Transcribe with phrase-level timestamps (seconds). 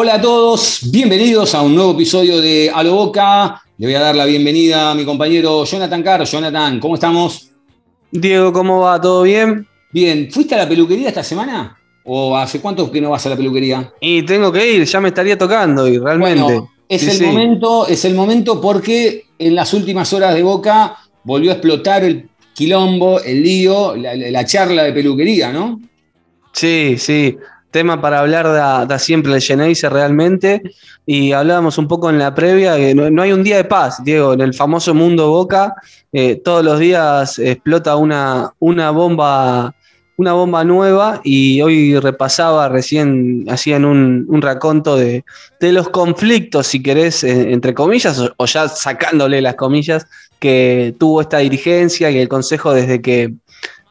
[0.00, 3.60] Hola a todos, bienvenidos a un nuevo episodio de A lo Boca.
[3.78, 6.22] Le voy a dar la bienvenida a mi compañero Jonathan Carr.
[6.24, 7.50] Jonathan, ¿cómo estamos?
[8.12, 9.00] Diego, ¿cómo va?
[9.00, 9.66] ¿Todo bien?
[9.92, 11.76] Bien, ¿fuiste a la peluquería esta semana?
[12.04, 13.92] ¿O hace cuánto que no vas a la peluquería?
[14.00, 16.42] Y tengo que ir, ya me estaría tocando y realmente.
[16.44, 17.24] Bueno, es Sí, el sí.
[17.24, 22.28] momento, es el momento porque en las últimas horas de Boca volvió a explotar el
[22.54, 25.80] quilombo, el lío, la, la- la charla de peluquería, ¿no?
[26.52, 27.36] Sí, sí.
[27.70, 30.62] Tema para hablar de siempre el Geneise realmente.
[31.06, 34.02] Y hablábamos un poco en la previa que no, no hay un día de paz,
[34.04, 34.32] Diego.
[34.32, 35.74] En el famoso mundo Boca,
[36.12, 39.74] eh, todos los días explota una, una bomba.
[40.20, 45.24] Una bomba nueva y hoy repasaba recién, hacían un, un raconto de,
[45.60, 50.08] de los conflictos, si querés, entre comillas, o, o ya sacándole las comillas,
[50.40, 53.32] que tuvo esta dirigencia y el consejo desde que,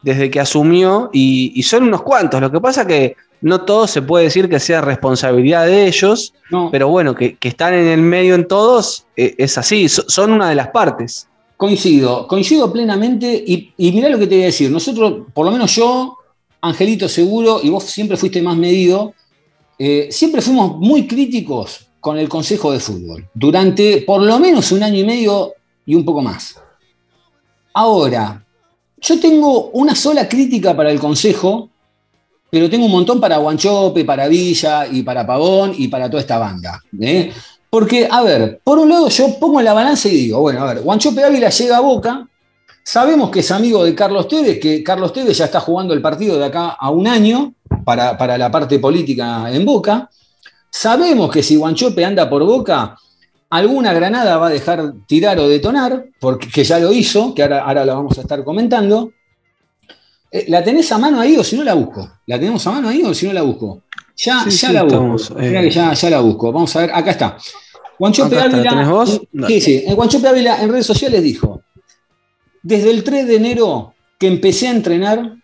[0.02, 2.42] desde que asumió, y, y son unos cuantos.
[2.42, 6.69] Lo que pasa que no todo se puede decir que sea responsabilidad de ellos, No,
[6.71, 10.31] pero bueno, que, que están en el medio en todos, eh, es así, so- son
[10.31, 11.27] una de las partes.
[11.58, 14.69] Coincido, coincido plenamente y, y mirá lo que te voy a decir.
[14.71, 16.17] Nosotros, por lo menos yo,
[16.61, 19.13] Angelito seguro, y vos siempre fuiste más medido,
[19.80, 24.81] eh, siempre fuimos muy críticos con el Consejo de Fútbol durante por lo menos un
[24.83, 25.53] año y medio
[25.85, 26.55] y un poco más.
[27.73, 28.43] Ahora,
[28.99, 31.69] yo tengo una sola crítica para el Consejo,
[32.50, 36.38] pero tengo un montón para Guanchope, para Villa y para Pavón y para toda esta
[36.38, 36.82] banda.
[36.99, 37.32] ¿eh?
[37.70, 40.83] Porque, a ver, por un lado yo pongo la balanza y digo, bueno, a ver,
[40.83, 42.27] Guanchope Ávila llega a Boca,
[42.83, 46.38] sabemos que es amigo de Carlos Tevez, que Carlos Tevez ya está jugando el partido
[46.38, 50.10] de acá a un año para, para la parte política en Boca,
[50.70, 52.95] sabemos que si Guanchope anda por Boca,
[53.50, 57.64] alguna granada va a dejar tirar o detonar, porque que ya lo hizo, que ahora,
[57.64, 59.11] ahora lo vamos a estar comentando.
[60.32, 62.10] Eh, ¿La tenés a mano ahí o si no la busco?
[62.26, 63.83] ¿La tenemos a mano ahí o si no la busco?
[64.17, 65.15] Ya, Sí, ya sí, la busco.
[65.15, 65.61] estamos, eh.
[65.61, 66.52] Que ya, ya la busco.
[66.52, 67.38] Vamos a ver, acá está.
[67.99, 68.70] Guanchope Ávila.
[68.70, 69.21] ¿tenés vos?
[69.48, 69.83] Sí, sí.
[69.95, 71.61] Guanchope Ávila en redes sociales dijo:
[72.61, 75.36] Desde el 3 de enero que empecé a entrenar,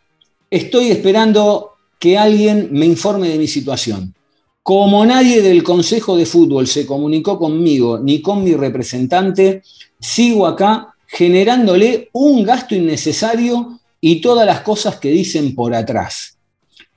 [0.50, 4.14] estoy esperando que alguien me informe de mi situación.
[4.62, 9.62] Como nadie del Consejo de Fútbol se comunicó conmigo ni con mi representante,
[10.00, 16.38] sigo acá generándole un gasto innecesario y todas las cosas que dicen por atrás.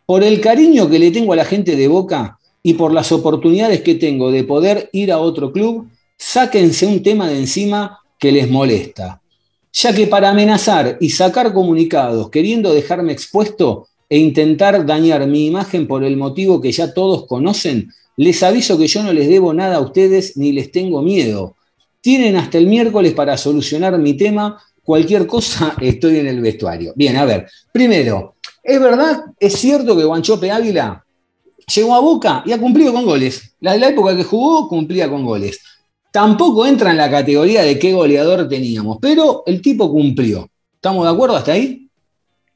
[0.06, 3.82] Por el cariño que le tengo a la gente de Boca y por las oportunidades
[3.82, 5.86] que tengo de poder ir a otro club,
[6.18, 9.22] sáquense un tema de encima que les molesta.
[9.72, 15.86] Ya que para amenazar y sacar comunicados queriendo dejarme expuesto e intentar dañar mi imagen
[15.86, 19.76] por el motivo que ya todos conocen, les aviso que yo no les debo nada
[19.76, 21.54] a ustedes ni les tengo miedo.
[22.00, 24.60] Tienen hasta el miércoles para solucionar mi tema.
[24.86, 26.92] Cualquier cosa, estoy en el vestuario.
[26.94, 27.48] Bien, a ver.
[27.72, 31.04] Primero, ¿es verdad, es cierto que Guanchope Águila
[31.74, 33.56] llegó a Boca y ha cumplido con goles?
[33.60, 35.60] La de la época que jugó, cumplía con goles.
[36.12, 40.48] Tampoco entra en la categoría de qué goleador teníamos, pero el tipo cumplió.
[40.76, 41.91] ¿Estamos de acuerdo hasta ahí?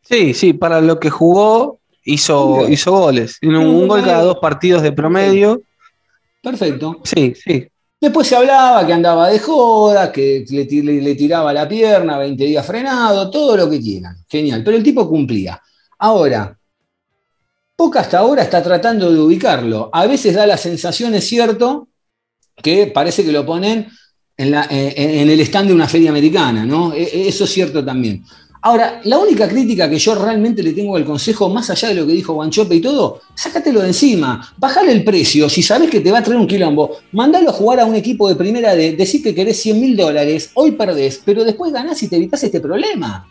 [0.02, 3.38] Sí, sí, para lo que jugó, hizo, hizo goles.
[3.42, 4.02] Un, Un gol.
[4.02, 5.60] cada dos partidos de promedio.
[6.40, 7.00] Perfecto.
[7.02, 7.66] Sí, sí.
[8.00, 12.16] Después se hablaba que andaba de joda, que le, ti- le- le tiraba la pierna,
[12.18, 14.16] 20 días frenado, todo lo que quieran.
[14.28, 14.62] Genial.
[14.64, 15.60] Pero el tipo cumplía.
[15.98, 16.56] Ahora,
[17.76, 19.88] Boca hasta ahora está tratando de ubicarlo.
[19.92, 21.88] A veces da la sensación, es cierto,
[22.62, 23.88] que parece que lo ponen
[24.36, 26.92] en, eh, en el stand de una feria americana, ¿no?
[26.92, 28.22] E- e- Eso es cierto también.
[28.62, 32.06] Ahora, la única crítica que yo realmente le tengo al consejo, más allá de lo
[32.06, 36.12] que dijo Guanchope y todo, sácatelo de encima, bajale el precio, si sabes que te
[36.12, 39.22] va a traer un quilombo, mandalo a jugar a un equipo de primera de decir
[39.22, 43.26] que querés 100 mil dólares, hoy perdés, pero después ganás y te evitas este problema.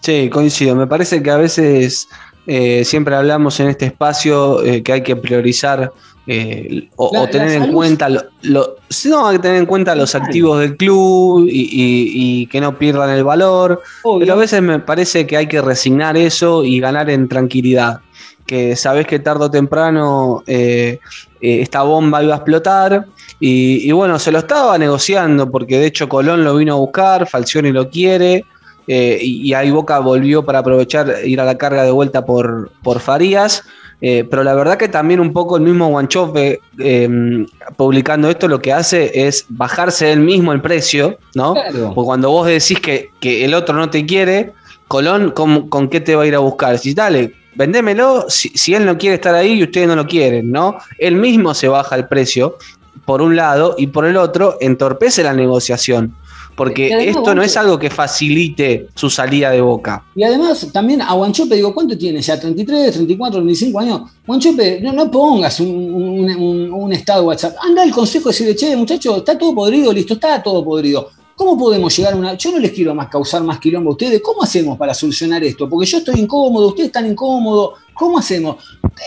[0.00, 0.74] Sí, coincido.
[0.74, 2.08] Me parece que a veces
[2.46, 5.92] eh, siempre hablamos en este espacio eh, que hay que priorizar
[6.30, 7.74] eh, o, La- o tener en salud.
[7.74, 8.76] cuenta lo, lo-
[9.06, 12.10] no, tener en cuenta los activos del club y, y-
[12.42, 13.82] y que no pierdan el valor.
[14.02, 14.20] Obvio.
[14.20, 18.00] Pero a veces me parece que hay que resignar eso y ganar en tranquilidad.
[18.46, 20.98] Que sabes que tarde o temprano eh,
[21.40, 23.06] eh, esta bomba iba a explotar.
[23.40, 27.26] Y, y bueno, se lo estaba negociando porque de hecho Colón lo vino a buscar,
[27.26, 28.44] Falcioni lo quiere.
[28.86, 33.00] y, y ahí Boca volvió para aprovechar ir a la carga de vuelta por, por
[33.00, 33.62] Farías.
[34.00, 37.46] Eh, pero la verdad que también un poco el mismo Guanchope eh,
[37.76, 41.54] publicando esto lo que hace es bajarse él mismo el precio, ¿no?
[41.54, 41.92] Claro.
[41.94, 44.52] Porque cuando vos decís que, que el otro no te quiere,
[44.86, 46.78] Colón, ¿con, con qué te va a ir a buscar?
[46.78, 50.52] Si dale, vendémelo, si, si él no quiere estar ahí y ustedes no lo quieren,
[50.52, 50.78] ¿no?
[50.98, 52.56] Él mismo se baja el precio,
[53.04, 56.14] por un lado, y por el otro, entorpece la negociación.
[56.58, 60.04] Porque esto no es algo que facilite su salida de boca.
[60.14, 62.38] Y además, también a Guanchope, digo, ¿cuánto tiene ya?
[62.38, 64.00] ¿33, 34, 35 años?
[64.26, 67.56] Guanchope, no, no pongas un, un- un- un estado de WhatsApp.
[67.62, 71.08] Anda al consejo y decirle, che, muchacho, está todo podrido, listo, está todo podrido.
[71.36, 72.34] ¿Cómo podemos llegar a una.?
[72.34, 74.20] Yo no les quiero más causar más quilombo a ustedes.
[74.20, 75.68] ¿Cómo hacemos para solucionar esto?
[75.68, 77.74] Porque yo estoy incómodo, ustedes están incómodos.
[77.94, 78.56] ¿Cómo hacemos?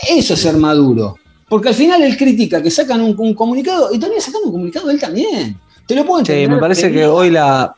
[0.08, 1.16] Eso es ser maduro.
[1.46, 4.88] Porque al final él critica que sacan un, un comunicado y también sacan un comunicado
[4.90, 5.60] él también.
[5.86, 6.46] Te lo puedo entender.
[6.46, 7.74] Sí, me parece que hoy la,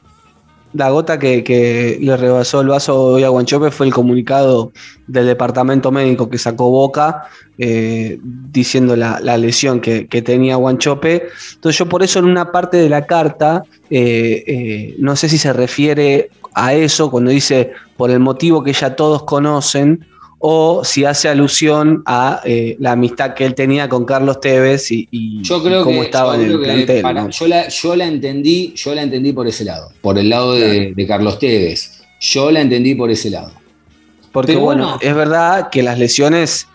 [0.74, 4.72] la gota que, que le rebasó el vaso hoy a Guanchope fue el comunicado
[5.06, 7.24] del departamento médico que sacó Boca
[7.58, 11.28] eh, diciendo la, la lesión que, que tenía Guanchope.
[11.54, 15.38] Entonces yo por eso en una parte de la carta, eh, eh, no sé si
[15.38, 20.06] se refiere a eso cuando dice por el motivo que ya todos conocen
[20.46, 25.08] o si hace alusión a eh, la amistad que él tenía con Carlos Tevez y,
[25.10, 27.00] y- Yo creo y cómo que, estaba yo en el plantel.
[27.00, 27.30] para- ¿no?
[27.30, 30.92] yo, la, yo la entendí, yo la entendí por ese lado, por el lado de,
[30.94, 32.02] de Carlos Tevez.
[32.20, 33.52] Yo la entendí por ese lado.
[34.32, 34.98] Porque Pero bueno, bueno.
[35.00, 36.68] es verdad que las lesiones,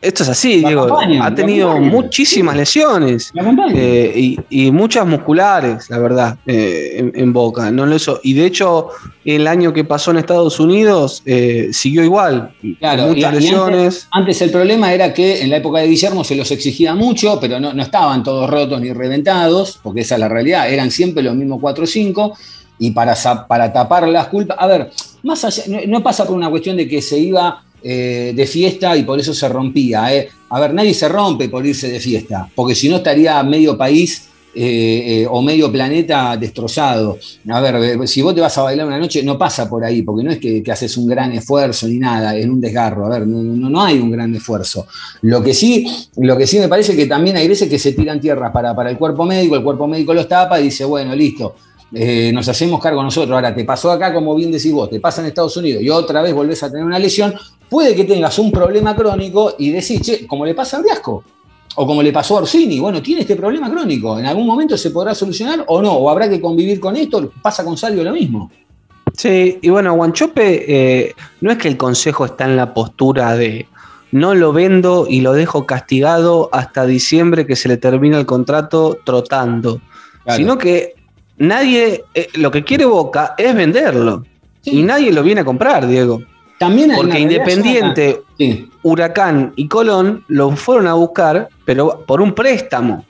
[0.00, 3.32] esto es así, acompañan, ha tenido muchísimas lesiones
[3.74, 7.70] eh, y, y muchas musculares, la verdad, eh, en, en Boca.
[7.72, 8.20] No lo hizo.
[8.22, 8.90] Y de hecho,
[9.24, 14.08] el año que pasó en Estados Unidos eh, siguió igual, Claro, muchas lesiones.
[14.12, 17.58] Antes el problema era que en la época de Guillermo se los exigía mucho, pero
[17.58, 21.34] no, no estaban todos rotos ni reventados, porque esa es la realidad, eran siempre los
[21.34, 22.38] mismos 4 o 5,
[22.78, 23.16] y para,
[23.48, 24.90] para tapar las culpas, a ver,
[25.24, 28.96] más allá, no, no pasa por una cuestión de que se iba eh, de fiesta
[28.96, 30.14] y por eso se rompía.
[30.14, 30.28] eh.
[30.50, 34.28] A ver, nadie se rompe por irse de fiesta, porque si no estaría medio país
[34.54, 37.18] eh, o medio planeta destrozado.
[37.50, 40.24] A ver, si vos te vas a bailar una noche, no pasa por ahí, porque
[40.24, 43.06] no es que, haces un gran esfuerzo ni nada, en un desgarro.
[43.06, 44.86] A ver, no, no, no hay un gran esfuerzo.
[45.22, 45.86] Lo que sí,
[46.16, 48.90] lo que sí me parece que también hay veces que se tiran tierras para, para
[48.90, 51.54] el cuerpo médico, el cuerpo médico los tapa y dice, bueno, listo.
[51.92, 53.34] Eh, nos hacemos cargo nosotros.
[53.34, 56.22] Ahora, te pasó acá, como bien decís vos, te pasa en Estados Unidos y otra
[56.22, 57.34] vez volvés a tener una lesión,
[57.68, 61.24] puede que tengas un problema crónico y decís, che, como le pasa a Briasco,
[61.76, 64.90] o como le pasó a Orsini, bueno, tiene este problema crónico, en algún momento se
[64.90, 68.50] podrá solucionar o no, o habrá que convivir con esto, pasa con Salvio lo mismo.
[69.16, 73.66] Sí, y bueno, Guanchope, eh, no es que el consejo está en la postura de
[74.12, 78.98] no lo vendo y lo dejo castigado hasta diciembre que se le termina el contrato
[79.04, 79.80] trotando,
[80.24, 80.36] Claro.
[80.38, 80.94] sino que
[81.38, 84.24] nadie, eh, lo que quiere Boca es venderlo
[84.62, 84.80] Sí.
[84.80, 86.22] y nadie lo viene a comprar, Diego.
[86.58, 88.22] También Porque Independiente.
[88.36, 88.68] Sí.
[88.82, 93.04] Huracán y Colón lo fueron a buscar, pero por un préstamo.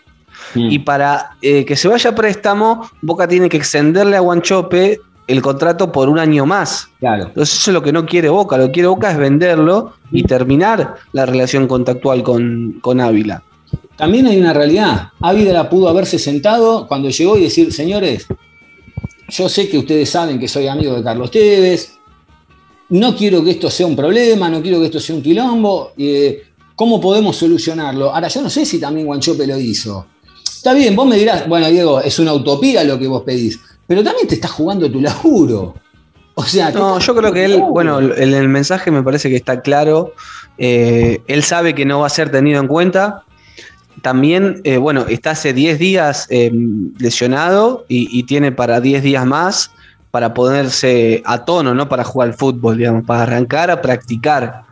[0.55, 5.43] Y para eh, que se vaya a préstamo, Boca tiene que extenderle a Guanchope el
[5.43, 6.89] contrato por un año más.
[7.01, 7.25] Claro.
[7.27, 8.57] Entonces eso es lo que no quiere Boca.
[8.57, 13.43] Lo que quiere Boca es venderlo y terminar la relación contactual con, con Ávila.
[13.99, 15.09] También hay una realidad.
[15.21, 18.27] Ávila pudo haberse sentado cuando llegó y decir, señores,
[19.29, 21.99] yo sé que ustedes saben que soy amigo de Carlos Tevez,
[22.91, 26.44] no quiero que esto sea un problema, no quiero que esto sea un quilombo, eh,
[26.77, 28.15] ¿cómo podemos solucionarlo?
[28.15, 30.06] Ahora, yo no sé si también Guanchope lo hizo.
[30.44, 34.05] Está bien, vos me dirás, bueno, Diego, es una utopía lo que vos pedís, pero
[34.05, 35.75] también te estás jugando tu laburo.
[36.37, 40.15] O sea, No, yo creo que él, bueno, el mensaje me parece que está claro.
[40.56, 43.25] Eh, él sabe que no va a ser tenido en cuenta.
[44.02, 46.50] También, eh, bueno, está hace 10 días eh,
[46.98, 49.70] lesionado y, y tiene para 10 días más
[50.10, 51.88] para ponerse a tono, ¿no?
[51.88, 54.62] Para jugar al fútbol, digamos, para arrancar a practicar.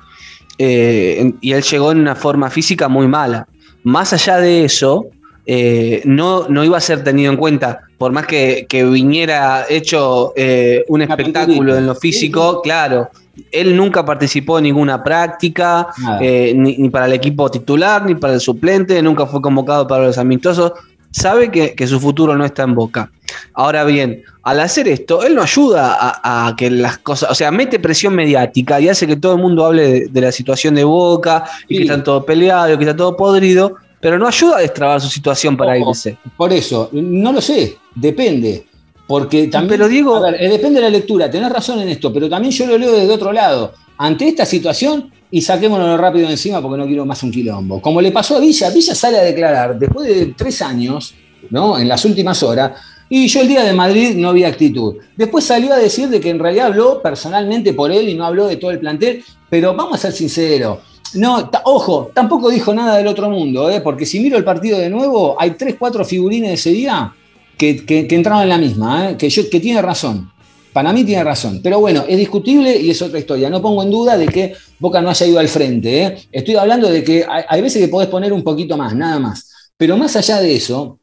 [0.58, 3.46] Eh, y él llegó en una forma física muy mala.
[3.84, 5.06] Más allá de eso,
[5.44, 10.32] eh, no, no iba a ser tenido en cuenta, por más que, que viniera hecho
[10.36, 13.10] eh, un espectáculo en lo físico, claro.
[13.52, 15.88] Él nunca participó en ninguna práctica,
[16.20, 20.04] eh, ni, ni para el equipo titular, ni para el suplente, nunca fue convocado para
[20.06, 20.72] los amistosos.
[21.10, 23.10] Sabe que, que su futuro no está en boca.
[23.54, 27.50] Ahora bien, al hacer esto, él no ayuda a, a que las cosas, o sea,
[27.50, 30.84] mete presión mediática y hace que todo el mundo hable de, de la situación de
[30.84, 31.76] boca y Sí.
[31.78, 35.56] que están todo peleado, que está todo podrido, pero no ayuda a destrabar su situación
[35.56, 36.18] para irse.
[36.36, 38.66] Por eso, no lo sé, depende.
[39.06, 39.68] Porque también.
[39.78, 42.52] Pero digo- a ver, eh, depende de la lectura, tenés razón en esto, pero también
[42.52, 43.72] yo lo leo desde otro lado.
[43.98, 47.80] Ante esta situación, y saquémonos rápido de encima porque no quiero más un quilombo.
[47.80, 51.14] Como le pasó a Villa, Villa sale a declarar después de tres años,
[51.50, 51.78] ¿no?
[51.78, 52.72] En las últimas horas,
[53.08, 54.96] Y yo el día de Madrid no vi actitud.
[55.16, 58.48] Después salió a decir de que en realidad habló personalmente por él y no habló
[58.48, 60.78] de todo el plantel, pero vamos a ser sinceros.
[61.14, 63.80] No, ojo, tampoco dijo nada del otro mundo, ¿eh?
[63.80, 67.12] porque si miro el partido de nuevo, hay tres, cuatro figurines de ese día
[67.56, 69.16] que, que- que entraron en la misma, ¿eh?
[69.16, 70.30] que, yo, que tiene razón.
[70.72, 71.60] Para mí tiene razón.
[71.62, 73.48] Pero bueno, es discutible y es otra historia.
[73.48, 76.02] No pongo en duda de que Boca no haya ido al frente.
[76.02, 76.18] ¿eh?
[76.30, 79.50] Estoy hablando de que hay, hay veces que podés poner un poquito más, nada más.
[79.78, 80.98] Pero más allá de eso,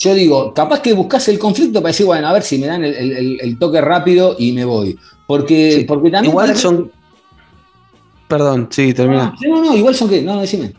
[0.00, 2.82] yo digo, capaz que buscas el conflicto para decir, bueno, a ver si me dan
[2.84, 4.98] el, el- el- el toque rápido y me voy.
[5.28, 5.84] Porque, Sí.
[5.84, 6.32] porque también.
[6.32, 6.90] Igual son.
[8.26, 9.34] Perdón, sí, termina.
[9.46, 10.22] No, no, no, igual son que.
[10.22, 10.72] No, decime.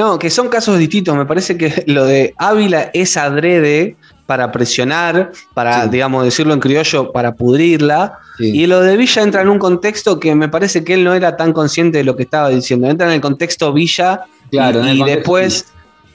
[0.00, 1.14] No, que son casos distintos.
[1.16, 5.88] Me parece que lo de Ávila es adrede para presionar, para, Sí.
[5.90, 8.18] digamos, decirlo en criollo, para pudrirla.
[8.38, 8.50] Sí.
[8.62, 11.36] Y lo de Villa entra en un contexto que me parece que él no era
[11.36, 12.88] tan consciente de lo que estaba diciendo.
[12.88, 15.66] Entra en el contexto Villa Claro, y, y después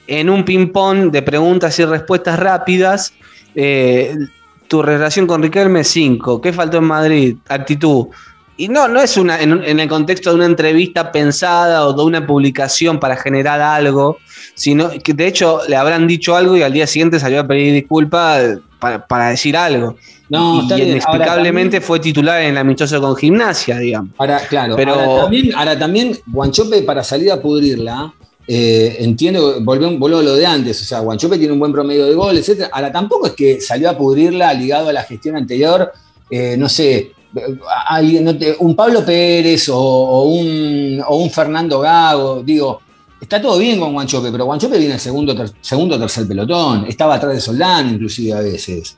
[0.08, 3.12] en un ping-pong de preguntas y respuestas rápidas.
[3.54, 4.14] eh,
[4.68, 6.40] tu relación con Riquelme, 5.
[6.40, 7.36] ¿Qué faltó en Madrid?
[7.48, 8.06] Actitud.
[8.58, 12.26] Y no, no es una, en, el contexto de una entrevista pensada o de una
[12.26, 14.18] publicación para generar algo,
[14.54, 17.74] sino que de hecho le habrán dicho algo y al día siguiente salió a pedir
[17.74, 19.96] disculpas para, para decir algo.
[20.28, 24.12] No, y inexplicablemente también- fue titular en el amistoso con gimnasia, digamos.
[24.18, 28.12] Ahora, claro, Pero- ahora, también, ahora también Guanchope para salir a pudrirla,
[28.48, 32.06] eh, entiendo, volvió, volvió a lo de antes, o sea, Guanchope tiene un buen promedio
[32.06, 32.68] de gol, etc.
[32.72, 35.92] Ahora tampoco es que salió a pudrirla ligado a la gestión anterior,
[36.30, 37.12] eh, no sé,
[38.60, 42.80] un Pablo Pérez o, un, o un Fernando Gago, digo,
[43.20, 47.34] está todo bien con Guanchope, pero Guanchope viene segundo ter- segundo tercer pelotón, estaba atrás
[47.34, 48.96] de Soldán inclusive a veces.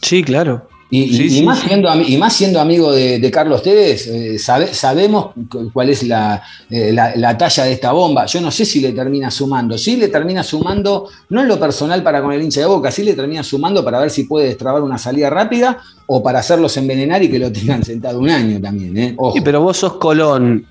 [0.00, 0.68] Sí, claro.
[0.92, 1.68] Y, y- Sí, y sí, más sí.
[1.68, 6.02] Siendo, y más siendo amigo de, de Carlos Tevez, eh, sabe- sabemos cu- cuál es
[6.02, 8.26] la, eh, la- la talla de esta bomba.
[8.26, 9.78] Yo no sé si le termina sumando.
[9.78, 13.04] Sí le termina sumando, no en lo personal para con el hincha de boca, sí
[13.04, 17.22] le termina sumando para ver si puede destrabar una salida rápida o para hacerlos envenenar
[17.22, 18.96] y que lo tengan sentado un año también.
[18.98, 19.14] ¿eh?
[19.16, 19.34] Ojo.
[19.36, 20.66] Sí, pero vos sos Colón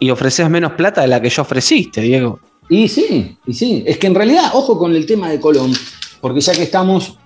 [0.00, 2.40] y ofreces menos plata de la que yo ofreciste, Diego.
[2.68, 3.84] Y sí, y sí.
[3.86, 5.72] Es que en realidad, ojo con el tema de Colón,
[6.20, 7.16] porque ya que estamos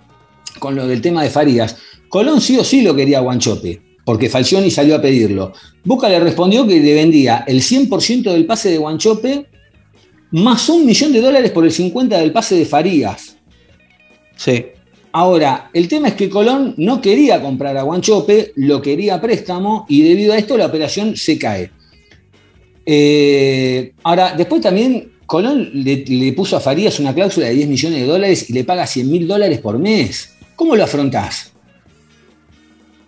[0.59, 1.77] con lo del tema de Farías,
[2.09, 5.53] Colón sí o sí lo quería a Guanchope, porque Falcioni salió a pedirlo.
[5.85, 9.47] Boca le respondió que le vendía el 100% del pase de Guanchope
[10.33, 13.37] más un millón de dólares por el 50% del pase de Farías.
[14.37, 14.67] Sí.
[15.13, 19.87] Ahora, el tema es que Colón no quería comprar a Guanchope, lo quería a préstamo
[19.89, 21.71] y debido a esto la operación se cae.
[22.85, 28.01] Eh, ahora, después también Colón le, le puso a Farías una cláusula de 10 millones
[28.01, 30.35] de dólares y le paga 100 mil dólares por mes.
[30.55, 31.56] ¿Cómo lo afrontás?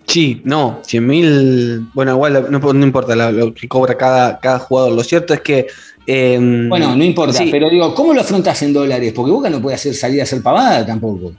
[0.09, 1.87] Sí, no, 100 mil.
[1.95, 4.93] Bueno, igual no, no importa lo, lo que cobra cada, cada jugador.
[4.93, 5.67] Lo cierto es que.
[6.07, 7.49] eh, Bueno, no importa, sí.
[7.51, 9.13] pero digo, ¿cómo lo afrontás en dólares?
[9.15, 11.33] Porque Boca no puede hacer salir a hacer pavada tampoco.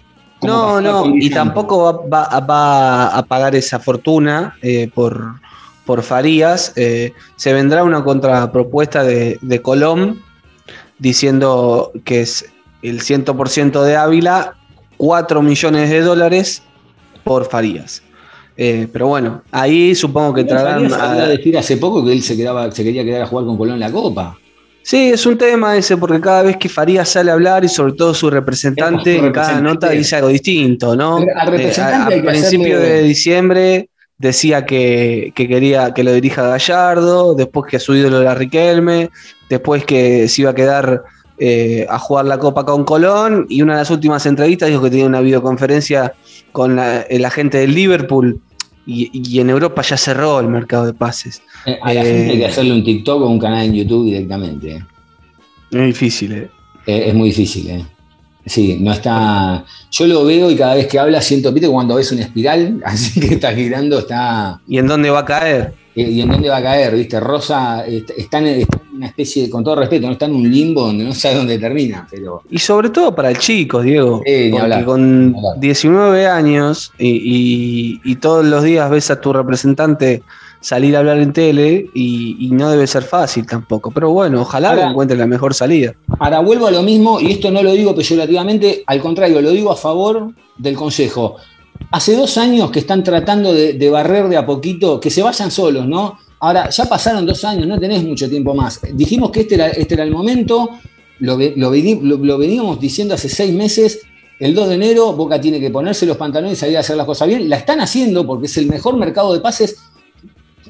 [0.43, 5.33] No, no, y tampoco va, va- va a pagar esa fortuna eh, por,
[5.83, 6.71] por Farías.
[6.77, 10.21] Eh, se vendrá una contrapropuesta de, de Colón
[10.97, 12.45] diciendo que es
[12.83, 14.55] el 100% de Ávila,
[14.97, 16.61] 4 millones de dólares
[17.23, 18.01] por Farías.
[18.61, 22.35] Eh, pero bueno, ahí supongo que salió a- a decir hace poco que él se,
[22.35, 24.37] quedaba, se quería quedar a jugar con Colón en la Copa.
[24.83, 27.93] Sí, es un tema ese, porque cada vez que Farías sale a hablar y sobre
[27.93, 31.17] todo su representante, en cada nota dice algo distinto, ¿no?
[31.17, 36.11] Al- representante Eh, a, a principio hacerle- de diciembre decía que, que quería que lo
[36.11, 39.09] dirija Gallardo, después que su ídolo era Riquelme,
[39.49, 41.03] después que se iba a quedar
[41.37, 44.89] eh, a jugar la Copa con Colón, y una de las últimas entrevistas dijo que
[44.89, 46.13] tenía una videoconferencia
[46.51, 48.41] con la- el agente del Liverpool,
[48.89, 51.41] y, y en Europa ya cerró el mercado de pases.
[51.65, 54.05] Eh, A la Eh, gente hay que hacerle un TikTok o un canal en YouTube
[54.05, 54.71] directamente.
[54.75, 54.83] eh.
[55.71, 56.49] Es difícil, ¿eh?
[56.87, 57.85] Eh, es muy difícil, ¿eh?
[58.45, 59.63] Sí, no está.
[59.91, 61.69] Yo lo veo y cada vez que habla siento, ¿viste?
[61.69, 64.59] Cuando ves una espiral, así que está girando, está.
[64.67, 65.73] ¿Y en dónde va a caer?
[65.95, 66.95] eh, ¿Y en dónde va a caer?
[66.95, 67.19] ¿Viste?
[67.19, 70.51] Rosa está, está en, está una especie, de- con todo respeto, no está en un
[70.51, 72.43] limbo donde no sabe dónde termina, pero.
[72.51, 74.17] Y sobre todo para el chico, Diego.
[74.17, 75.59] Porque hablar, con ni hablar.
[75.59, 80.21] 19 años y, y- y todos los días ves a tu representante
[80.61, 83.91] salir a hablar en tele y, y no debe ser fácil tampoco.
[83.91, 85.93] Pero bueno, ojalá Ahora- encuentre la mejor salida.
[86.19, 89.71] Ahora vuelvo a lo mismo, y esto no lo digo peyorativamente, al contrario, lo digo
[89.71, 91.37] a favor del Consejo.
[91.91, 95.49] Hace dos años que están tratando de, de barrer de a poquito, que se vayan
[95.49, 96.17] solos, ¿no?
[96.39, 98.79] Ahora, ya pasaron dos años, no tenés mucho tiempo más.
[98.93, 100.69] Dijimos que este era, este el momento,
[101.19, 104.01] lo, veníamos diciendo hace seis meses.
[104.39, 107.05] El 2 de enero, Boca tiene que ponerse los pantalones y salir a hacer las
[107.05, 107.49] cosas bien.
[107.49, 109.75] La están haciendo porque es el mejor mercado de pases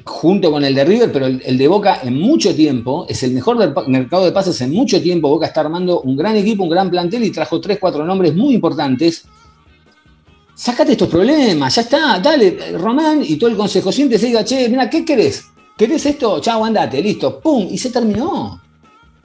[0.04, 3.58] junto con el de River, pero el, de Boca en mucho tiempo, es el mejor
[3.58, 5.28] del mercado de pases en mucho tiempo.
[5.28, 8.54] Boca está armando un gran equipo, un gran plantel y trajo tres, cuatro nombres muy
[8.54, 9.24] importantes
[10.60, 13.90] sacate estos problemas, ya está, dale, Román y todo el consejo.
[13.90, 15.46] Siéntese y diga, che, mira, ¿qué querés?
[15.80, 16.40] ¿Querés esto?
[16.40, 18.60] Chao, andate, listo, pum, y se terminó.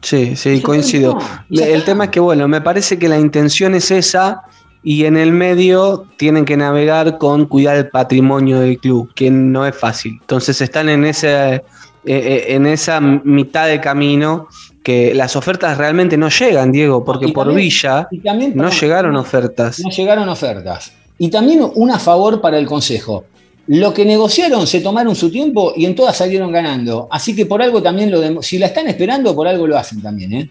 [0.02, 1.18] Sí, sí, coincido.
[1.50, 4.44] El tema es que, bueno, me parece que la intención es esa
[4.82, 9.66] y en el medio tienen que navegar con cuidar el patrimonio del club, que no
[9.66, 10.18] es fácil.
[10.22, 11.62] Entonces están en, ese, eh,
[12.06, 14.48] eh, en esa mitad de camino
[14.82, 19.82] que las ofertas realmente no llegan, Diego, porque por Villa también, no llegaron ofertas.
[19.82, 20.94] No llegaron ofertas.
[21.18, 23.26] Y también un a favor para el Consejo.
[23.68, 27.08] Lo que negociaron se tomaron su tiempo y en todas salieron ganando.
[27.10, 30.34] Así que por algo también lo si la están esperando, por algo lo hacen también,
[30.34, 30.50] ¿eh?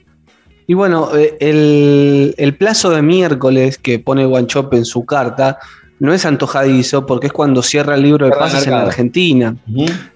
[0.67, 5.59] Y bueno, eh, el, el plazo de miércoles que pone Guanchope en su carta
[6.01, 8.75] no es antojadizo porque es cuando cierra el libro de pases en.
[8.75, 9.57] Argentina.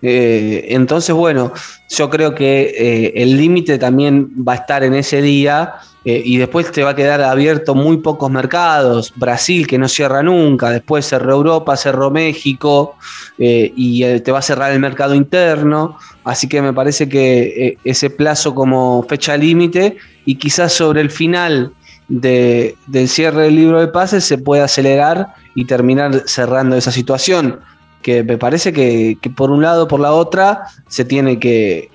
[0.03, 1.53] Eh, entonces, bueno,
[1.89, 5.75] yo creo que eh, el límite también va a estar en ese día
[6.09, 9.13] eh, y después te va a quedar abierto muy pocos mercados.
[9.17, 12.97] Brasil, que no cierra nunca, después cerró Europa, cerró México
[13.39, 15.99] eh, y eh, te va a cerrar el mercado interno.
[16.25, 21.73] Así que me parece que ese plazo como fecha límite y quizás sobre el final
[22.09, 27.61] de- del cierre del libro de pases se puede acelerar y terminar cerrando esa situación
[28.03, 31.91] que me parece que, por un lado, por la otra, se tiene que,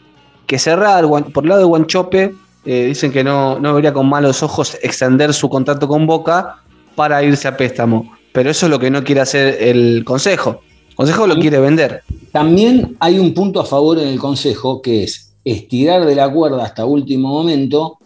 [0.46, 1.06] que cerrar.
[1.34, 5.34] Por el lado de Guanchope, eh, dicen que no, no vería con malos ojos extender
[5.34, 6.58] su contrato con Boca
[6.96, 8.14] para irse a préstamo.
[8.32, 10.62] Pero eso es lo que no quiere hacer el Consejo.
[10.90, 12.04] El Consejo lo quiere vender.
[12.32, 16.64] También hay un punto a favor en el Consejo que es estirar de la cuerda
[16.64, 17.98] hasta último momento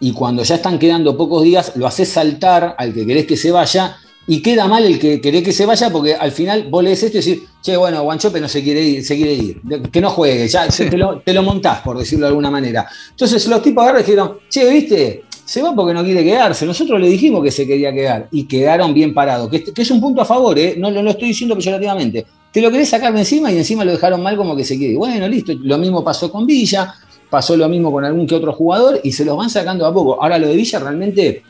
[0.00, 3.50] y cuando ya están quedando pocos días lo haces saltar al que querés que se
[3.50, 7.02] vaya y queda mal el que querés que se vaya porque al final vos lees
[7.02, 9.60] esto y decís, che, bueno, Guanchope no se quiere ir, se quiere ir,
[9.92, 10.88] que no juegue, ya Sí.
[10.88, 12.86] te, lo, te lo montás, por decirlo de alguna manera.
[13.10, 15.24] Entonces los tipos agarran y dijeron, che, ¿viste?
[15.44, 16.64] Se va porque no quiere quedarse.
[16.64, 20.00] Nosotros le dijimos que se quería quedar y quedaron bien parados, que, que es un
[20.00, 20.74] punto a favor, ¿eh?
[20.78, 22.24] no, no lo estoy diciendo peyorativamente.
[22.50, 24.96] Te lo querés sacar de encima y encima lo dejaron mal como que se quiere.
[24.96, 26.94] Bueno, listo, lo mismo pasó con Villa,
[27.28, 30.22] pasó lo mismo con algún que otro jugador y se los van sacando a poco.
[30.22, 31.42] Ahora lo de Villa realmente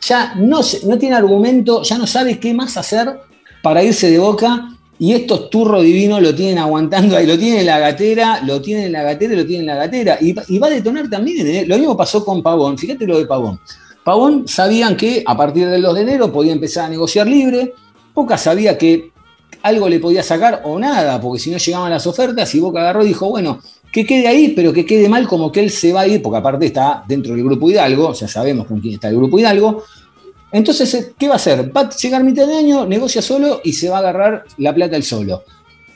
[0.00, 3.20] ya no, no tiene argumento, ya no sabe qué más hacer
[3.62, 4.76] para irse de boca.
[4.98, 8.86] Y estos turros divinos lo tienen aguantando ahí, lo tienen en la gatera, lo tienen
[8.86, 10.18] en la gatera, lo tienen en la gatera.
[10.20, 11.46] Y, y va a detonar también.
[11.46, 11.64] ¿eh?
[11.66, 12.76] Lo mismo pasó con Pavón.
[12.76, 13.58] Fíjate lo de Pavón.
[14.04, 17.72] Pavón sabían que a partir del 2 de enero podía empezar a negociar libre.
[18.14, 19.10] Boca sabía que
[19.62, 23.04] algo le podía sacar o nada, porque si no llegaban las ofertas y Boca agarró
[23.04, 23.60] y dijo, bueno,
[23.92, 26.38] que quede ahí, pero que quede mal como que él se va a ir, porque
[26.38, 29.84] aparte está dentro del grupo Hidalgo, ya sabemos con quién está el grupo Hidalgo.
[30.52, 31.76] Entonces, eh, ¿qué va a hacer?
[31.76, 34.96] Va a llegar mitad de año, negocia solo y se va a agarrar la plata
[34.96, 35.42] él solo.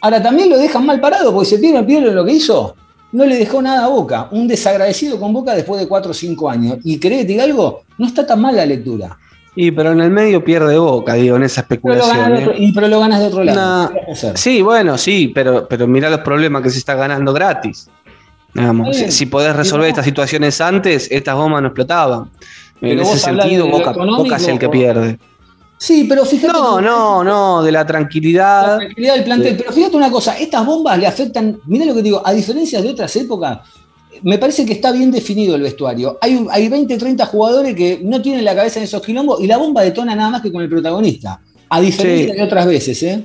[0.01, 2.77] Ahora también lo dejan mal parado, porque se pierde el lo que hizo.
[3.13, 4.29] No le dejó nada a Boca.
[4.33, 6.79] Un desagradecido con Boca después de 4 o 5 años.
[6.85, 9.17] Y querés diga algo, no está tan mal la lectura.
[9.57, 12.37] Y pero en el medio pierde Boca, digo, en esa Pero lo especulación.
[12.37, 12.39] ¿eh?
[12.43, 13.93] otro, y, pero lo ganas de otro lado.
[14.35, 17.89] Sí, bueno, sí, pero, pero mira los problemas que se está ganando gratis.
[18.53, 22.31] Digamos, si, si podés resolver estas situaciones antes, estas bombas no explotaban.
[22.81, 25.19] En ese sentido, Boca, es el que pierde.
[25.79, 26.53] Sí, pero fíjate.
[26.53, 28.77] No, no, no, de la La tranquilidad.
[28.79, 29.57] tranquilidad del plantel.
[29.57, 32.81] Pero fíjate una cosa, estas bombas le afectan, mirá lo que te digo, a diferencia
[32.81, 33.59] de otras épocas,
[34.25, 36.19] me parece que está bien definido el vestuario.
[36.21, 39.59] Hay, hay 20, 30 jugadores que no tienen la cabeza en esos quilombos y la
[39.59, 41.41] bomba detona nada más que con el protagonista.
[41.69, 42.37] A diferencia Sí.
[42.39, 43.25] de otras veces, ¿eh?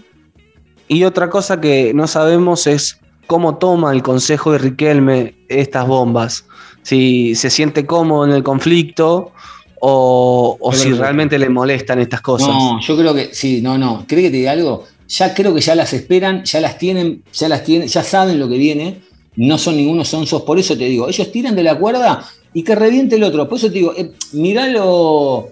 [0.90, 6.46] Y otra cosa que no sabemos es cómo toma el Consejo de Riquelme estas bombas.
[6.84, 9.32] Si se siente cómodo en el conflicto
[9.80, 12.50] o, si realmente le molestan estas cosas.
[12.50, 14.04] No, yo creo que sí, no, no.
[14.06, 14.84] ¿Cree que te diga algo?
[15.08, 18.50] Ya creo que ya las esperan, ya las tienen, ya las tienen, ya saben lo
[18.50, 19.02] que viene.
[19.39, 22.75] No son ningunos sonsos, por eso te digo, ellos tiran de la cuerda y que
[22.75, 23.47] reviente el otro.
[23.47, 25.47] Por eso te digo, eh, miralo.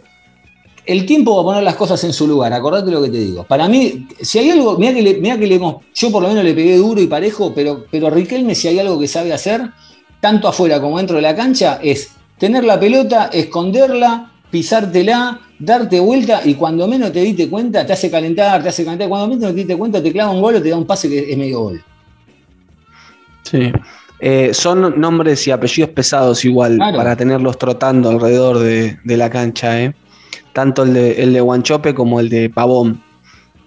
[0.86, 3.46] El tiempo va a poner las cosas en su lugar, acordate lo que te digo.
[3.46, 6.28] Para mí, si hay algo, mira que, le, mirá que le hemos, yo por lo
[6.28, 9.62] menos le pegué duro y parejo, pero, pero Riquelme, si hay algo que sabe hacer,
[10.20, 16.42] tanto afuera como dentro de la cancha, es tener la pelota, esconderla, pisártela, darte vuelta
[16.44, 19.08] y cuando menos te diste cuenta, te hace calentar, te hace calentar.
[19.08, 21.32] Cuando menos te diste cuenta, te clava un gol o te da un pase que
[21.32, 21.82] es medio gol.
[23.52, 23.72] Sí.
[24.20, 26.98] Eh, son nombres y apellidos pesados igual Claro.
[26.98, 29.94] para tenerlos trotando alrededor de, de la cancha, ¿eh?
[30.54, 33.02] tanto el de, el de Guanchope como el de Pavón.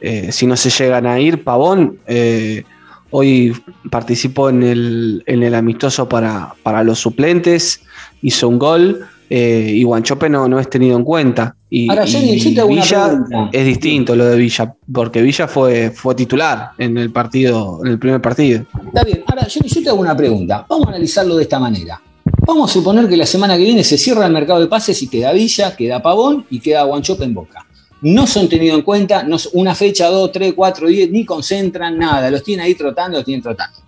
[0.01, 2.65] Eh, si no se llegan a ir, Pavón eh,
[3.11, 3.55] hoy
[3.91, 7.83] participó en el, en el amistoso para, para los suplentes,
[8.23, 11.55] hizo un gol eh, y Guanchope no, no es tenido en cuenta.
[11.71, 13.49] Y, Ahora, y yo una Villa pregunta.
[13.53, 17.99] es distinto lo de Villa, porque Villa fue, fue titular en el partido, en el
[18.01, 18.67] primer partido.
[18.87, 19.23] Está bien.
[19.27, 20.67] Ahora, yo, yo te hago una pregunta.
[20.69, 22.03] Vamos a analizarlo de esta manera.
[22.45, 25.07] Vamos a suponer que la semana que viene se cierra el mercado de pases y
[25.09, 27.65] queda Villa, queda Pavón y queda Guanchope en Boca.
[28.03, 32.31] no son tenidos en cuenta, no, una fecha, dos, tres, cuatro, diez, ni concentran nada,
[32.31, 33.79] los tienen ahí trotando, los tienen trotando.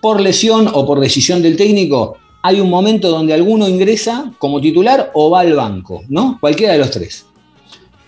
[0.00, 5.10] Por lesión o por decisión del técnico, hay un momento donde alguno ingresa como titular
[5.14, 6.38] o va al banco, ¿no?
[6.40, 7.26] Cualquiera de los tres.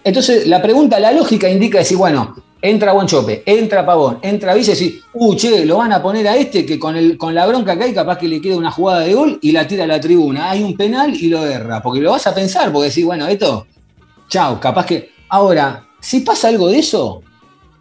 [0.05, 4.75] Entonces, la pregunta, la lógica indica decir, bueno, entra Guanchope, entra Pavón, entra Villa y
[4.75, 7.77] decir, uh, che, lo van a poner a este que con, el, con la bronca
[7.77, 10.01] que hay, capaz que le queda una jugada de gol y la tira a la
[10.01, 10.51] tribuna.
[10.51, 13.66] Hay un penal y lo erra, porque lo vas a pensar, porque decís, bueno, esto,
[14.29, 15.11] chao, capaz que.
[15.29, 17.23] Ahora, si pasa algo de eso,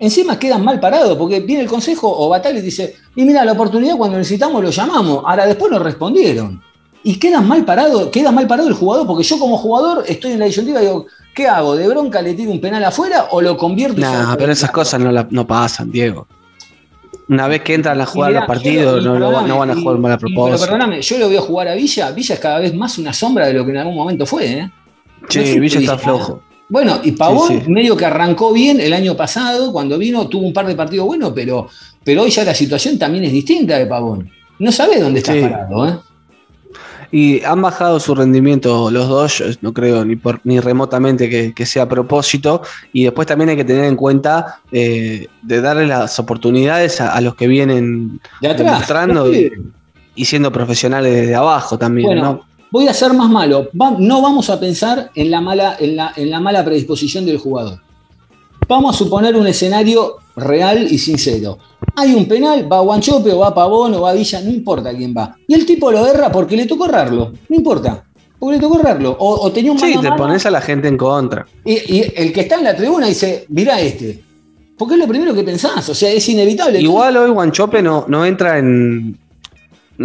[0.01, 3.53] encima quedan mal parados, porque viene el consejo o Batalla y dice, y mira, la
[3.53, 6.61] oportunidad cuando necesitamos lo llamamos, ahora después no respondieron.
[7.03, 10.39] Y quedan mal parado, queda mal parado el jugador, porque yo como jugador estoy en
[10.39, 11.75] la disyuntiva y digo, ¿qué hago?
[11.75, 14.01] ¿De bronca le tiro un penal afuera o lo convierto?
[14.01, 16.27] No, se lo pero esas cosas no, la- no pasan, Diego.
[17.29, 19.75] Una vez que entran a jugar mirá, los partidos, no, lo- perdóname, no van a
[19.75, 20.61] jugar mal a y- Pero propósito.
[20.65, 22.11] perdóname, yo lo veo jugar a Villa.
[22.11, 24.45] Villa es cada vez más una sombra de lo que en algún momento fue.
[24.51, 24.69] ¿eh?
[25.29, 26.41] Sí, Villa está flojo.
[26.71, 27.69] Bueno, y Pavón Sí, sí.
[27.71, 31.33] medio que arrancó bien el año pasado, cuando vino, tuvo un par de partidos buenos,
[31.35, 31.67] pero,
[32.03, 34.29] pero hoy ya la situación también es distinta de Pavón.
[34.57, 35.41] No sabés dónde está Sí.
[35.41, 35.97] parado, ¿eh?
[37.13, 41.53] Y han bajado su rendimiento los dos, yo no creo ni, por, ni remotamente que,
[41.53, 42.61] que sea a propósito.
[42.93, 47.19] Y después también hay que tener en cuenta eh, de darle las oportunidades a, a
[47.19, 48.65] los que vienen De atrás.
[48.65, 49.51] demostrando y,
[50.15, 52.07] y siendo profesionales desde abajo también.
[52.07, 52.45] Bueno, ¿no?
[52.71, 53.69] Voy a ser más malo.
[53.79, 57.37] Va- no vamos a pensar en la, mala, en, la, en la mala predisposición del
[57.37, 57.79] jugador.
[58.67, 61.57] Vamos a suponer un escenario real y sincero.
[61.95, 65.35] Hay un penal, va Guanchope o va Pavón o va Villa, no importa quién va.
[65.47, 68.05] Y el tipo lo erra porque le tocó errarlo, no importa.
[68.39, 69.15] Porque le tocó errarlo.
[69.19, 71.45] O, o tenía un Sí, te mano, pones a la gente en contra.
[71.65, 74.23] y, y el que está en la tribuna dice, mirá este.
[74.77, 76.79] Porque es lo primero que pensás, o sea, es inevitable.
[76.81, 79.17] Igual hoy Guanchope no, no entra en.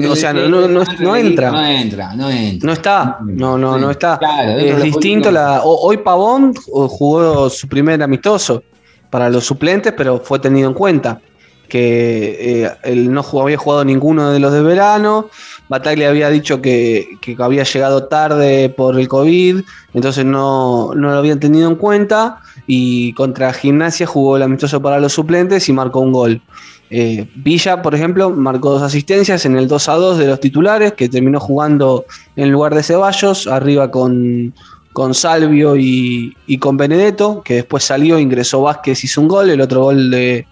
[0.05, 1.51] O sea, no, el- no, no, el- no entra.
[1.51, 2.67] No entra, no entra.
[2.67, 4.19] No está, no, no, no está.
[4.19, 5.31] Claro, es distinto.
[5.31, 8.63] La, hoy Pavón jugó su primer amistoso
[9.11, 11.21] para los suplentes, pero fue tenido en cuenta
[11.69, 15.29] que eh, él no jugó- había jugado ninguno de los de verano.
[15.69, 19.63] Bataglia había dicho que, que había llegado tarde por el COVID,
[19.95, 22.41] entonces no, no lo habían tenido en cuenta.
[22.67, 26.43] Y contra Gimnasia jugó el amistoso para los suplentes y marcó un gol.
[26.91, 30.93] Eh, Villa, por ejemplo, marcó dos asistencias en el 2 a 2 de los titulares,
[30.93, 32.05] que terminó jugando
[32.37, 34.55] en lugar de Ceballos, arriba con,
[34.93, 39.61] con Salvio y, y con Benedetto, que después salió, ingresó Vázquez, hizo un gol, el
[39.61, 40.47] otro gol de,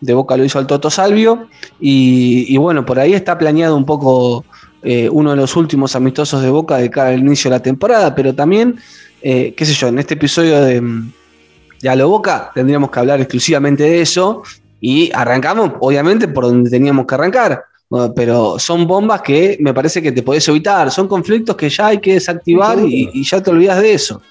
[0.00, 1.48] de Boca lo hizo al Toto Salvio,
[1.80, 4.44] y, y bueno, por ahí está planeado un poco
[4.82, 8.14] eh, uno de los últimos amistosos de Boca de cara al inicio de la temporada,
[8.14, 8.78] pero también,
[9.22, 10.80] eh, qué sé yo, en este episodio de,
[11.80, 14.42] de A lo Boca tendríamos que hablar exclusivamente de eso,
[14.80, 17.64] y arrancamos, obviamente, por donde teníamos que arrancar.
[17.88, 20.90] Bueno, pero son bombas que me parece que te podés evitar.
[20.90, 24.22] Son conflictos que ya hay que desactivar y, y ya te olvidas de eso.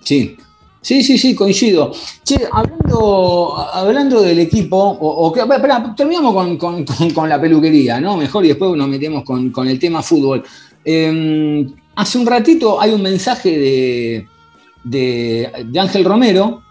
[0.00, 0.36] Sí.
[0.80, 1.92] Sí, sí, sí, coincido.
[2.24, 7.40] Che, hablando, hablando del equipo, o, o que- espera, terminamos con, con- con- con la
[7.40, 8.16] peluquería, ¿no?
[8.16, 10.42] Mejor y después nos metemos con, con el tema fútbol.
[10.84, 11.66] Eh,
[11.96, 14.26] hace un ratito hay un mensaje de,
[14.84, 16.62] de, de Ángel Romero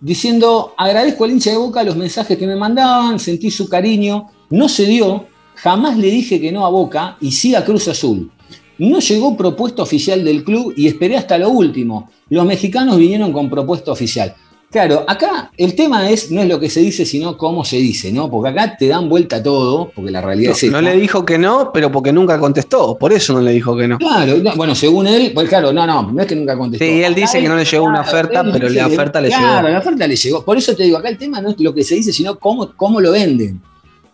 [0.00, 4.68] diciendo, agradezco al hincha de Boca los mensajes que me mandaban, sentí su cariño, no
[4.68, 8.30] se dio, jamás le dije que no a Boca y sí a Cruz Azul.
[8.78, 12.10] No llegó propuesta oficial del club y esperé hasta lo último.
[12.30, 14.34] Los mexicanos vinieron con propuesta oficial.
[14.70, 18.12] Claro, acá el tema es, no es lo que se dice, sino cómo se dice,
[18.12, 18.30] ¿no?
[18.30, 20.80] Porque acá te dan vuelta todo, porque la realidad No, es esta.
[20.80, 22.96] no le dijo que no, pero porque nunca contestó.
[22.96, 23.98] Por eso no le dijo que no.
[23.98, 26.84] Claro, no, bueno, según él, pues claro, no, no, no es que nunca contestó.
[26.84, 29.56] Sí, él Acá dice que no le llegó una oferta, pero la oferta le claro,
[29.66, 29.68] llegó.
[29.70, 30.44] la oferta le llegó.
[30.44, 32.70] Por eso te digo, acá el tema no es lo que se dice, sino cómo,
[32.76, 33.60] cómo lo venden.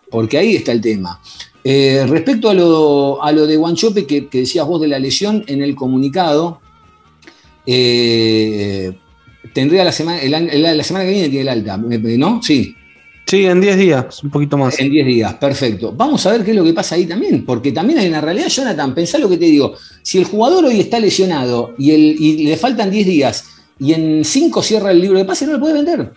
[0.09, 1.19] Porque ahí está el tema.
[1.63, 5.43] Eh, respecto a lo, a lo de Guanchope que, que decías vos de la lesión,
[5.47, 6.61] en el comunicado,
[7.65, 8.97] eh,
[9.57, 12.43] tendría la semana, el la semana que viene tiene el alta, ¿no?
[12.43, 12.75] Sí.
[13.25, 14.79] Sí, en 10 días, un poquito más.
[14.79, 15.91] En 10 días, perfecto.
[15.93, 18.49] Vamos a ver qué es lo que pasa ahí también, porque también hay una realidad,
[18.49, 19.73] Jonathan, pensá lo que te digo.
[20.03, 23.45] Si el jugador hoy está lesionado y, el, y le faltan 10 días
[23.79, 26.13] y en 5 cierra el libro de pase, no lo puede vender.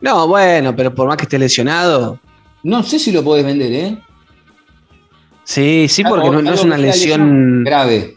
[0.00, 2.18] No, bueno, pero por más que esté lesionado.
[2.62, 3.98] No sé si lo podés vender, ¿eh?
[5.44, 7.62] Sí, sí, porque no, no es una lesión.
[7.62, 8.16] grave.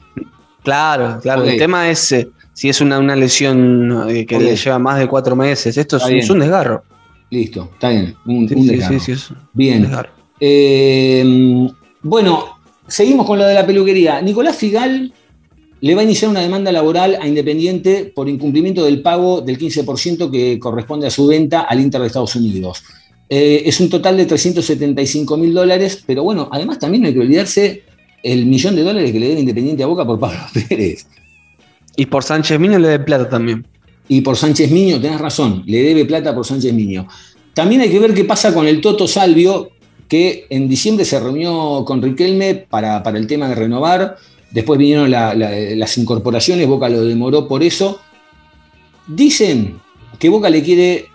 [0.63, 1.43] Claro, claro.
[1.43, 5.07] El tema es eh, si es una, una lesión eh, que le lleva más de
[5.07, 5.77] cuatro meses.
[5.77, 6.23] Esto es, un- bien.
[6.23, 6.83] es un desgarro.
[7.29, 8.15] Listo, está bien.
[8.25, 8.99] Un, Sí, un sí, desgarro.
[8.99, 9.81] sí, un Bien.
[9.83, 10.09] desgarro.
[10.39, 11.67] Eh,
[12.01, 12.45] bueno,
[12.87, 14.21] seguimos con lo de la peluquería.
[14.21, 15.11] Nicolás Figal
[15.81, 20.31] le va a iniciar una demanda laboral a Independiente por incumplimiento del pago del 15%
[20.31, 22.83] que corresponde a su venta al Inter de Estados Unidos.
[23.29, 27.19] Eh, es un total de 375 mil dólares, pero bueno, además también no hay que
[27.19, 27.83] olvidarse
[28.23, 30.39] el millón de dólares que le debe Independiente a Boca por Pablo
[30.69, 31.07] Pérez.
[31.97, 33.65] Y por Sánchez Miño le de plata también.
[34.07, 37.07] y por Sánchez Miño, tenés razón, le debe plata por Sánchez Miño.
[37.53, 39.71] También hay que ver qué pasa con el Toto Salvio,
[40.07, 44.17] que en diciembre se reunió con Riquelme para, para el tema de renovar.
[44.51, 47.99] Después vinieron la- la- las incorporaciones, Boca lo demoró por eso.
[49.07, 49.79] Dicen
[50.19, 51.07] que Boca le quiere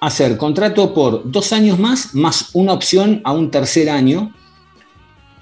[0.00, 4.32] hacer contrato por dos años más, más una opción a un tercer año,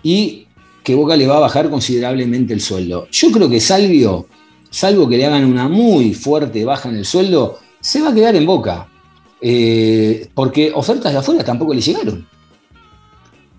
[0.03, 0.47] y
[0.83, 3.09] que Boca le va a bajar considerablemente el sueldo.
[3.11, 4.27] Yo creo que Salvio,
[4.77, 8.37] salvo que le hagan una muy fuerte baja en el sueldo, se va a quedar
[8.37, 8.87] en Boca.
[9.41, 12.27] Eh, porque ofertas de afuera tampoco le llegaron.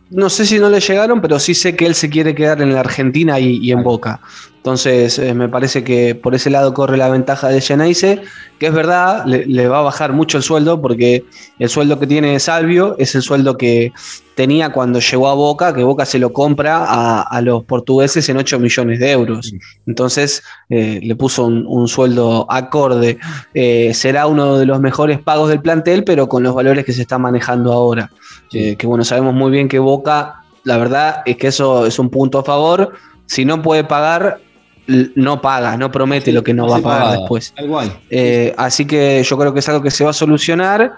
[0.10, 2.74] No sé si no le llegaron, pero sí sé que él se quiere quedar en
[2.74, 4.22] la Argentina y, y en Boca.
[4.68, 8.22] Entonces, eh, me parece que por ese lado corre la ventaja de Geneise,
[8.60, 11.24] que es verdad, le, le va a bajar mucho el sueldo, porque
[11.58, 13.94] el sueldo que tiene Salvio es el sueldo que
[14.36, 18.38] tenía cuando llegó a Boca, que Boca se lo compra a, a los portugueses en
[18.38, 19.54] 8 millones de euros.
[19.86, 23.20] Entonces, eh, le puso un, un sueldo acorde.
[23.54, 27.04] Eh, será uno de los mejores pagos del plantel, pero con los valores que se
[27.04, 28.12] está manejando ahora.
[28.54, 32.10] Eh, que bueno, sabemos muy bien que Boca, la verdad es que eso es un
[32.10, 32.94] punto a favor.
[33.26, 34.40] Si no puede pagar,
[34.88, 37.54] no paga, no promete lo que no va a pagar pagada, después.
[37.68, 38.00] Cual.
[38.10, 40.94] Eh, así que yo creo que es algo que se va a solucionar.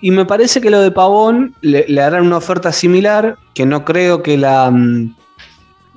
[0.00, 3.84] Y me parece que lo de Pavón le, le harán una oferta similar, que no
[3.84, 5.16] creo que la, mm,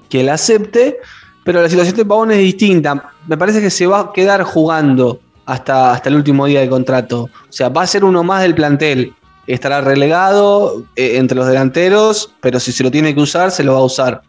[0.10, 0.98] que la acepte,
[1.44, 3.12] pero la situación de Pavón es distinta.
[3.28, 7.24] Me parece que se va a quedar jugando hasta, hasta el último día de contrato.
[7.24, 9.14] O sea, va a ser uno más del plantel.
[9.48, 13.74] Estará relegado eh, entre los delanteros, pero si se lo tiene que usar, se lo
[13.74, 14.22] va a usar.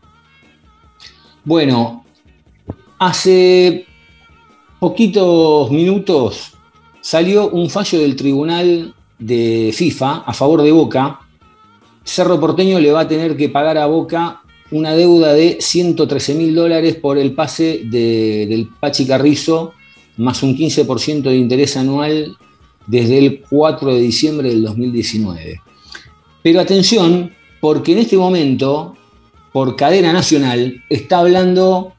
[1.44, 2.05] Bueno,
[2.98, 3.87] hace
[4.79, 6.53] poquitos minutos
[7.01, 11.20] salió un fallo del Tribunal de FIFA a favor de Boca.
[12.05, 16.55] Cerro Porteño le va a tener que pagar a Boca una deuda de 113 mil
[16.55, 19.75] dólares por el pase de- del Pachi Carrizo,
[20.16, 22.37] más un 15% de interés anual
[22.87, 25.61] desde el 4 de diciembre del 2019.
[26.42, 28.97] Pero atención, porque en este momento,
[29.53, 31.92] por cadena nacional, está hablando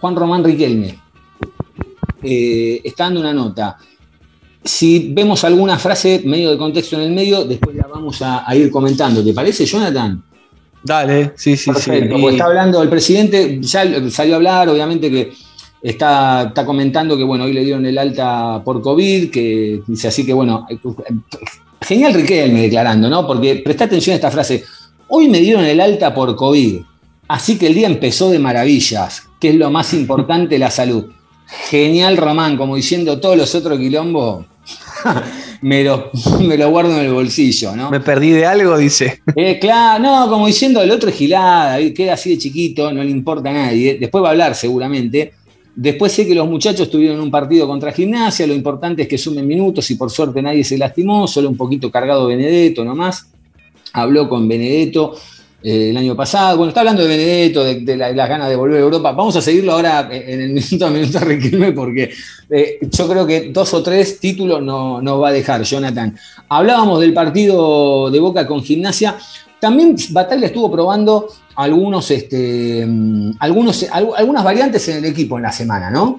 [0.00, 0.98] Juan Román Riquelme.
[2.22, 3.76] Eh, está dando una nota.
[4.64, 8.56] Si vemos alguna frase medio de contexto en el medio, después la vamos a, a
[8.56, 9.22] ir comentando.
[9.22, 10.22] ¿Te parece, Jonathan?
[10.82, 12.22] Dale, sí, sí, Perfecto, sí.
[12.22, 15.32] pues Y- está hablando el presidente, ya salió a hablar, obviamente que
[15.84, 20.24] está, está comentando que bueno, hoy le dieron el alta por COVID, que dice así
[20.24, 20.66] que bueno,
[21.80, 23.26] genial Riquelme declarando, ¿no?
[23.26, 24.64] Porque presta atención a esta frase,
[25.08, 26.80] hoy me dieron el alta por COVID,
[27.28, 31.04] así que el día empezó de maravillas, que es lo más importante, la salud.
[31.68, 34.46] Genial Román, como diciendo todos los otros quilombos,
[35.60, 37.90] me lo, me lo guardo en el bolsillo, ¿no?
[37.90, 39.20] me perdí de algo, dice.
[39.36, 43.10] Eh, claro, no, como diciendo el otro es gilada, queda así de chiquito, no le
[43.10, 43.98] importa a nadie.
[44.00, 45.34] Después va a hablar seguramente.
[45.76, 49.46] Después sé que los muchachos tuvieron un partido contra gimnasia, lo importante es que sumen
[49.46, 53.26] minutos y por suerte nadie se lastimó, solo un poquito cargado Benedetto nomás.
[53.92, 55.14] Habló con Benedetto
[55.62, 56.56] eh, el año pasado.
[56.58, 59.12] Bueno, está hablando de Benedetto, de, la- las ganas de volver a Europa.
[59.12, 61.18] Vamos a seguirlo ahora en el minuto a minuto
[61.74, 62.10] porque
[62.50, 66.16] eh, yo creo que dos o tres títulos no, no va a dejar Jonathan.
[66.48, 69.16] Hablábamos del partido de Boca con Gimnasia.
[69.60, 75.42] También Bataglia estuvo probando algunos, este, mm, algunos, al- algunas variantes en el equipo en
[75.44, 76.18] la semana, ¿no?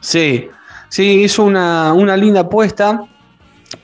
[0.00, 0.46] Sí,
[0.88, 3.02] sí, hizo una, una linda apuesta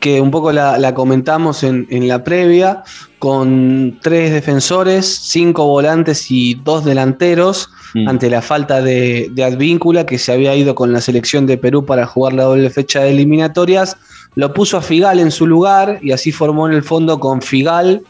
[0.00, 2.82] que un poco la, la comentamos en, en la previa,
[3.18, 8.08] con tres defensores, cinco volantes y dos delanteros, Mm.
[8.08, 11.86] ante la falta de, de Advíncula, que se había ido con la selección de Perú
[11.86, 13.96] para jugar la doble fecha de eliminatorias,
[14.34, 18.02] lo puso a Figal en su lugar y así formó en el fondo con Figal,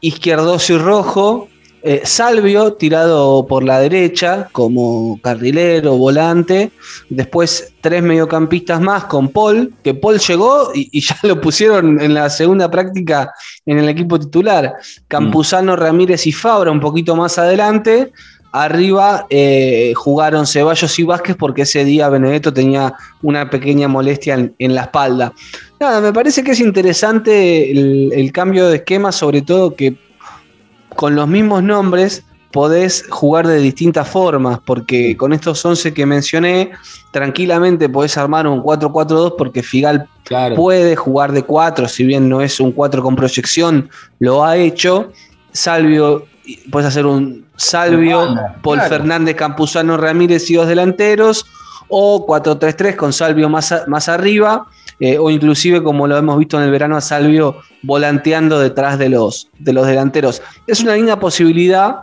[0.00, 1.46] Izquierdoso y Rojo,
[1.82, 6.70] eh, Salvio tirado por la derecha como carrilero, volante,
[7.08, 12.14] después tres mediocampistas más con Paul, que Paul llegó y, y ya lo pusieron en
[12.14, 13.32] la segunda práctica
[13.66, 14.74] en el equipo titular,
[15.08, 18.12] Campuzano, Ramírez y Fabra un poquito más adelante,
[18.52, 24.54] arriba eh, jugaron Ceballos y Vázquez porque ese día Benedetto tenía una pequeña molestia en,
[24.58, 25.32] en la espalda.
[25.78, 29.96] Nada, me parece que es interesante el, el cambio de esquema, sobre todo que
[31.00, 36.72] con los mismos nombres podés jugar de distintas formas, porque con estos 11 que mencioné,
[37.10, 40.56] tranquilamente podés armar un 4-4-2 porque Figal Claro.
[40.56, 45.10] puede jugar de 4, si bien no es un 4 con proyección, lo ha hecho.
[45.52, 46.26] Salvio,
[46.70, 48.90] puedes hacer un Salvio, Banda, Paul claro.
[48.90, 51.46] Fernández, Campuzano, Ramírez y dos delanteros,
[51.88, 54.66] o 4-3-3 con Salvio más, a- más arriba,
[55.00, 59.08] eh, o inclusive como lo hemos visto en el verano a Salvio volanteando detrás de
[59.08, 60.42] los, de los delanteros.
[60.66, 62.00] Es una linda posibilidad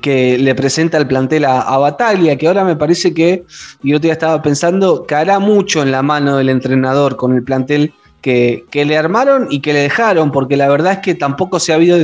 [0.00, 1.96] que le presenta el plantel a, a
[2.38, 3.44] que ahora me parece que,
[3.82, 7.92] y otro día estaba pensando, hará mucho en la mano del entrenador con el plantel
[8.22, 11.72] que, que le armaron y que le dejaron, porque la verdad es que tampoco se
[11.72, 11.98] ha habido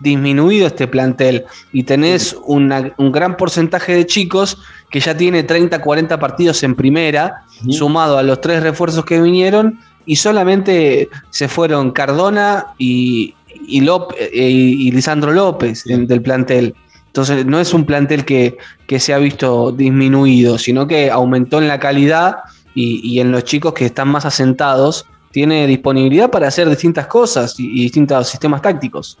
[0.00, 4.58] disminuido este plantel y tenés una- un gran porcentaje de chicos
[4.90, 9.78] que ya tiene 30, 40 partidos en primera, sumado a los tres refuerzos que vinieron,
[10.06, 16.74] y solamente se fueron Cardona y, eh, y- y Lisandro López en- del plantel.
[17.06, 21.68] Entonces no es un plantel que, que se ha visto disminuido, sino que aumentó en
[21.68, 22.36] la calidad
[22.74, 27.58] y, y en los chicos que están más asentados tiene disponibilidad para hacer distintas cosas
[27.60, 29.18] y, y distintos sistemas tácticos.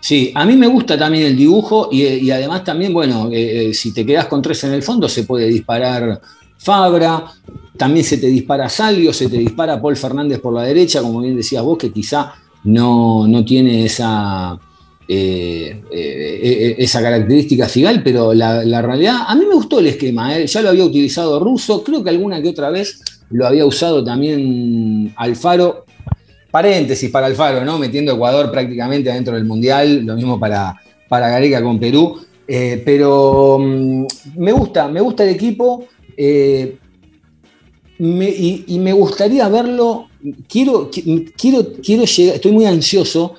[0.00, 3.92] Sí, a mí me gusta también el dibujo y, además también, bueno, eh, eh, si
[3.92, 6.20] te quedas con tres en el fondo se puede disparar
[6.58, 7.24] Fabra,
[7.76, 11.36] también se te dispara Salvio, se te dispara Paul Fernández por la derecha, como bien
[11.36, 14.58] decías vos, que quizá no, no tiene esa,
[15.08, 15.82] eh,
[16.78, 20.62] esa característica figal, pero la, la realidad, a mí me gustó el esquema, eh, ya
[20.62, 25.84] lo había utilizado Russo, creo que alguna que otra vez lo había usado también Alfaro,
[26.52, 27.78] paréntesis para Alfaro, ¿no?
[27.78, 32.20] Metiendo Ecuador prácticamente adentro del Mundial, lo mismo para, para Gareca con Perú.
[32.46, 35.86] Eh, pero mm, me gusta, me gusta el equipo
[36.16, 36.76] eh,
[37.98, 40.08] y, y me gustaría verlo.
[40.48, 43.34] Quiero, qui- quiero, quiero llegar, estoy muy ansioso.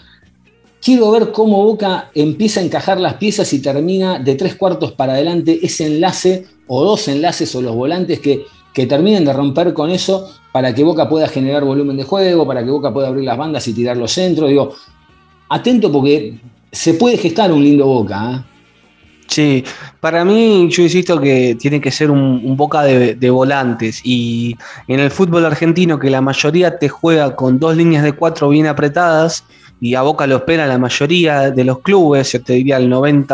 [0.81, 5.13] Quiero ver cómo Boca empieza a encajar las piezas y termina de tres cuartos para
[5.13, 9.89] adelante ese enlace o dos enlaces o los volantes que, que terminen de romper con
[9.89, 13.37] eso para que Boca pueda generar volumen de juego, para que Boca pueda abrir las
[13.37, 14.49] bandas y tirar los centros.
[14.49, 14.73] Digo,
[15.49, 16.39] atento porque
[16.71, 18.31] se puede gestar un lindo Boca.
[18.31, 18.53] ¿eh?
[19.27, 19.63] Sí,
[19.99, 24.55] para mí yo insisto que tiene que ser un, boca de volantes y
[24.87, 28.67] en el fútbol argentino que la mayoría te juega con dos líneas de cuatro bien
[28.67, 29.43] apretadas
[29.83, 33.27] y a Boca lo espera la mayoría de los clubes, yo te diría el 90%,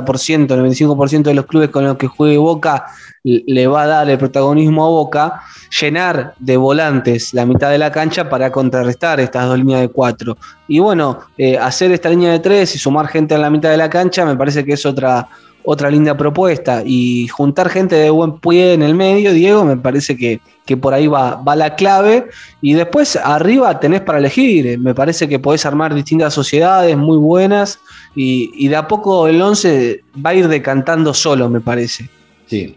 [0.48, 2.88] 95% de los clubes con los que juegue Boca
[3.24, 5.42] le va a dar el protagonismo a Boca,
[5.80, 10.38] llenar de volantes la mitad de la cancha para contrarrestar estas dos líneas de cuatro.
[10.68, 13.78] Y bueno, eh, hacer esta línea de tres y sumar gente en la mitad de
[13.78, 15.28] la cancha me parece que es otra
[15.64, 16.84] otra linda propuesta.
[16.86, 20.94] Y juntar gente de buen pie en el medio, Diego, me parece que, que por
[20.94, 22.28] ahí va, va la clave.
[22.62, 24.80] Y después arriba tenés para elegir.
[24.80, 27.80] Me parece que podés armar distintas sociedades muy buenas.
[28.16, 32.10] Y, y de a poco el 11 va a ir decantando solo, me parece.
[32.48, 32.76] Sí.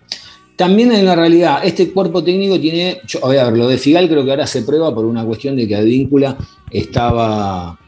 [0.57, 4.25] También hay una realidad, este cuerpo técnico tiene, yo, a ver, lo de Figal creo
[4.25, 6.37] que ahora se prueba por una cuestión de que Advíncula
[6.71, 7.79] estaba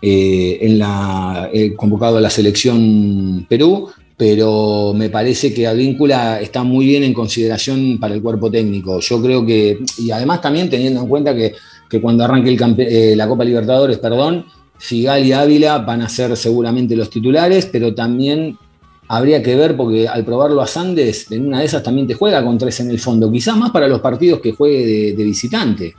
[0.00, 6.62] eh, en la, eh, convocado a la selección Perú, pero me parece que Advíncula está
[6.62, 9.00] muy bien en consideración para el cuerpo técnico.
[9.00, 11.54] Yo creo que, y además también teniendo en cuenta que,
[12.00, 14.46] cuando arranque el eh, la Copa Libertadores, perdón,
[14.78, 18.56] Figal y Ávila van a ser seguramente los titulares, pero también
[19.08, 22.42] habría que ver porque al probarlo a Sandes, en una de esas también te juega
[22.42, 25.94] con tres en el fondo, quizás más para los partidos que juegue de, de visitante.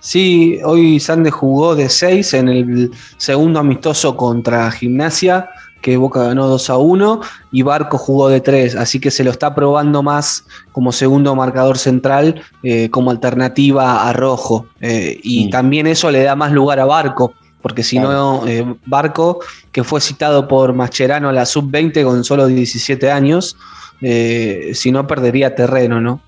[0.00, 6.46] Sí, hoy Sandes jugó de 6 en el segundo amistoso contra Gimnasia, que Boca ganó
[6.48, 7.20] 2 a 1,
[7.52, 11.78] y Barco jugó de 3, así que se lo está probando más como segundo marcador
[11.78, 14.66] central, eh, como alternativa a Rojo.
[14.80, 19.40] eh, y también eso le da más lugar a Barco, porque si no, eh, Barco,
[19.72, 23.56] que fue citado por Mascherano a la sub-20 con solo 17 años,
[24.00, 26.22] si no perdería terreno, ¿no?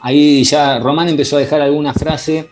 [0.00, 2.50] Ahí ya Román empezó a dejar alguna frase.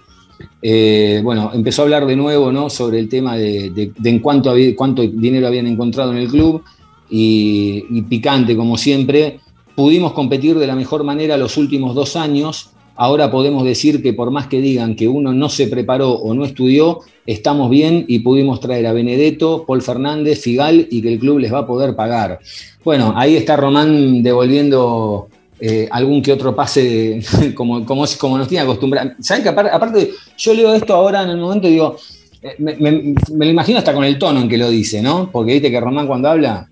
[0.62, 2.68] Eh, bueno, empezó a hablar de nuevo ¿no?
[2.70, 6.62] sobre el tema de, en cuánto, había- cuánto dinero habían encontrado en el club
[7.10, 9.40] y, y picante como siempre.
[9.74, 12.70] Pudimos competir de la mejor manera los últimos dos años.
[12.98, 16.46] Ahora podemos decir que por más que digan que uno no se preparó o no
[16.46, 21.38] estudió, estamos bien y pudimos traer a Benedetto, Paul Fernández, Figal y que el club
[21.40, 22.38] les va a poder pagar.
[22.82, 25.28] Bueno, ahí está Román devolviendo
[25.60, 27.20] eh, algún que otro pase
[27.54, 28.04] como, como,
[28.38, 29.12] nos tiene acostumbrado.
[29.20, 31.96] ¿Saben que aparte, aparte, yo leo esto ahora en el momento y digo,
[32.42, 35.30] eh, me, me- me lo imagino hasta con el tono en que lo dice, ¿no?
[35.32, 36.68] Porque viste que Román cuando habla,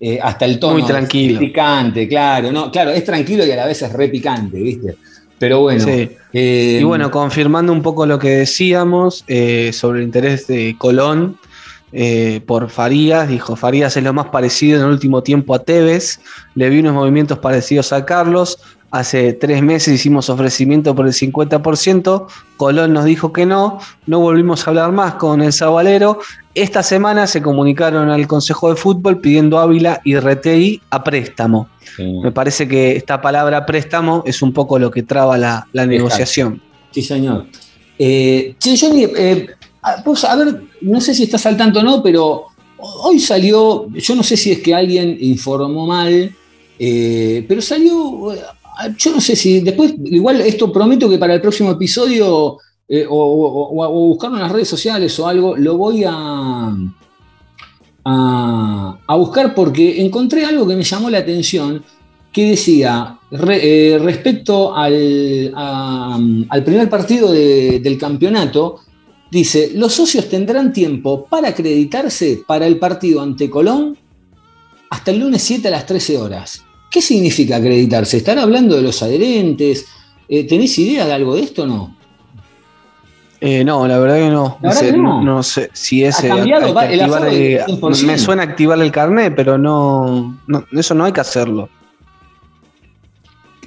[0.00, 1.34] eh, hasta el tono Muy tranquilo.
[1.34, 4.94] es picante, claro, no, claro, es tranquilo y a la vez es re picante, ¿viste?
[5.40, 5.84] Pero bueno.
[5.84, 6.08] Sí.
[6.32, 9.24] eh, Y bueno, confirmando un poco lo que decíamos
[9.72, 11.38] sobre el interés de Colón
[11.92, 16.20] eh, por Farías, dijo, Farías es lo más parecido en el último tiempo a Tevez,
[16.54, 18.58] le vi unos movimientos parecidos a Carlos,
[18.90, 22.26] hace tres meses hicimos ofrecimiento por el 50%,
[22.56, 26.18] Colón nos dijo que no, no volvimos a hablar más con el Zabalero,
[26.54, 31.68] esta semana se comunicaron al Consejo de Fútbol pidiendo Ávila y Retegui a préstamo.
[31.96, 32.12] sí.
[32.22, 36.60] Me parece que esta palabra préstamo es un poco lo que traba la, la negociación.
[36.90, 37.46] Sí, señor.
[37.98, 39.46] Eh, Johnny, eh,
[39.82, 42.44] a- vos, a ver, no sé si estás al tanto o no, pero
[42.78, 46.30] hoy salió, yo no sé si es que alguien informó mal,
[46.78, 48.40] eh, pero salió, eh,
[48.96, 52.58] yo no sé si después, igual esto prometo que para el próximo episodio
[52.88, 53.16] eh, o,
[53.84, 56.72] o- buscarlo en las redes sociales o algo, lo voy a,
[58.04, 61.82] a, buscar porque encontré algo que me llamó la atención
[62.32, 68.80] que decía re- respecto al, al primer partido de- del campeonato,
[69.30, 73.96] dice, los socios tendrán tiempo para acreditarse para el partido ante Colón
[74.90, 76.64] hasta el lunes 7 a las 13 horas.
[76.90, 78.16] ¿Qué significa acreditarse?
[78.16, 79.86] ¿Están hablando de los adherentes?
[80.28, 81.98] Eh, ¿Tenés idea de algo de esto o no?
[83.40, 84.58] Eh, no, la verdad que no.
[84.60, 85.22] Verdad que no.
[85.22, 86.22] no sé si es.
[86.24, 88.06] Eh, cambiado, el activar, aforo del 100%.
[88.06, 91.68] me suena activar el carnet, pero no, no, Eso no hay que hacerlo.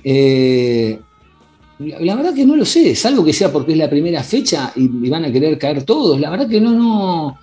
[0.03, 0.99] Eh,
[2.00, 4.84] la, verdad que no lo sé, salvo que sea porque es la primera fecha y,
[4.84, 6.20] y van a querer caer todos.
[6.20, 7.38] La verdad que no, no.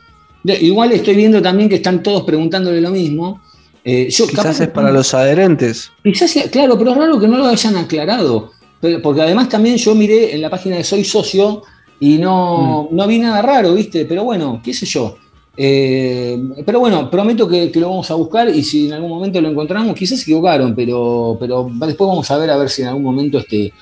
[0.45, 3.41] Igual estoy viendo también que están todos preguntándole lo mismo.
[3.84, 5.91] Eh, yo, Quizás es para los adherentes.
[6.03, 8.53] Quizás claro, pero es raro que no lo hayan aclarado.
[8.80, 11.62] Pero- porque además también yo miré en la página de Soy Socio
[12.01, 14.05] y no, no vi nada raro, ¿viste?
[14.05, 15.16] Pero bueno, qué sé yo.
[15.61, 19.41] Eh, pero bueno, prometo que, que lo vamos a buscar y si en algún momento
[19.41, 22.89] lo encontramos, quizás se equivocaron, pero, pero después vamos a ver a ver si en
[22.89, 23.72] algún momento este,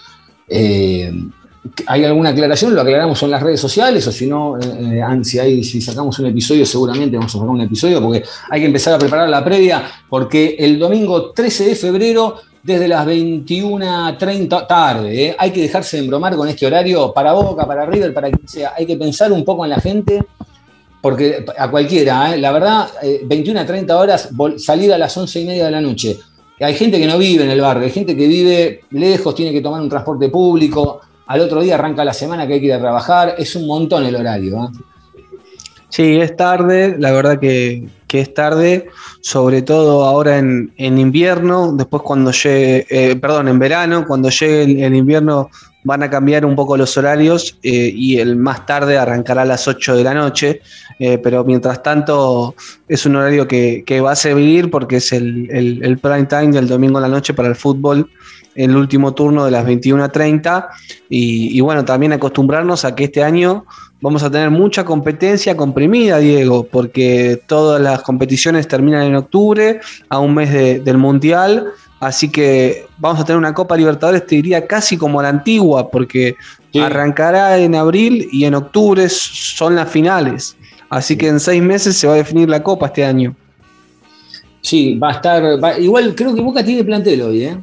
[0.49, 1.13] eh,
[1.87, 5.65] hay alguna aclaración, lo aclaramos en las redes sociales o si no, eh, si, hay,
[5.65, 8.99] si sacamos un episodio, seguramente vamos a sacar un episodio porque hay que empezar a
[8.99, 12.37] preparar la previa porque el domingo 13 de febrero
[12.67, 15.27] desde las 21.30 tarde.
[15.27, 15.37] ¿eh?
[15.39, 18.73] Hay que dejarse de embromar con este horario para Boca, para River, para quien sea.
[18.77, 20.25] Hay que pensar un poco en la gente,
[21.01, 22.39] porque a cualquiera, ¿eh?
[22.39, 25.81] la verdad, eh, 21 a 30 horas, salir a las 11 y media de la
[25.81, 26.19] noche.
[26.61, 29.61] Hay gente que no vive en el barrio, hay gente que vive lejos, tiene que
[29.61, 31.01] tomar un transporte público.
[31.27, 33.35] Al otro día arranca la semana que hay que ir a trabajar.
[33.37, 34.65] Es un montón el horario.
[34.65, 34.69] ¿eh?
[35.89, 38.87] Sí, es tarde, la verdad que, que es tarde,
[39.21, 44.63] sobre todo ahora en, en invierno, después cuando llegue, eh, perdón, en verano, cuando llegue
[44.63, 45.51] el, el invierno
[45.87, 49.69] van a cambiar un poco los horarios eh, y el más tarde arrancará a las
[49.69, 50.61] 8 de la noche,
[50.99, 52.57] eh, pero mientras tanto
[52.89, 57.03] es un horario que, va a servir porque es el, prime time del domingo en
[57.03, 58.11] la noche para el fútbol,
[58.57, 60.67] el último turno de las 21.30
[61.09, 63.65] y, y bueno, también acostumbrarnos a que este año
[64.01, 70.19] vamos a tener mucha competencia comprimida, Diego, porque todas las competiciones terminan en octubre, a
[70.19, 74.67] un mes de- del Mundial, así que vamos a tener una Copa Libertadores, te diría
[74.67, 76.37] casi como la antigua, porque
[76.73, 76.81] Sí.
[76.81, 80.57] arrancará en abril y en octubre son las finales.
[80.91, 83.35] Así que en seis meses se va a definir la Copa este año.
[84.61, 85.43] Sí, va a estar.
[85.63, 87.57] va- igual creo que Boca tiene plantel hoy, ¿eh?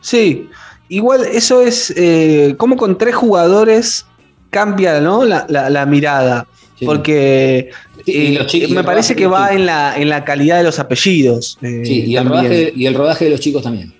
[0.00, 0.48] Sí,
[0.88, 4.06] igual eso es eh, como con tres jugadores
[4.50, 5.24] cambia ¿no?
[5.24, 6.46] la, la- la mirada.
[6.80, 6.86] Sí.
[6.86, 7.70] Sí, Porque
[8.06, 10.64] y Eh, los chicos- y me parece que va en la, en la calidad de
[10.64, 11.58] los apellidos.
[11.62, 13.92] eh, Sí, y el, rodaje, y el rodaje de los chicos también.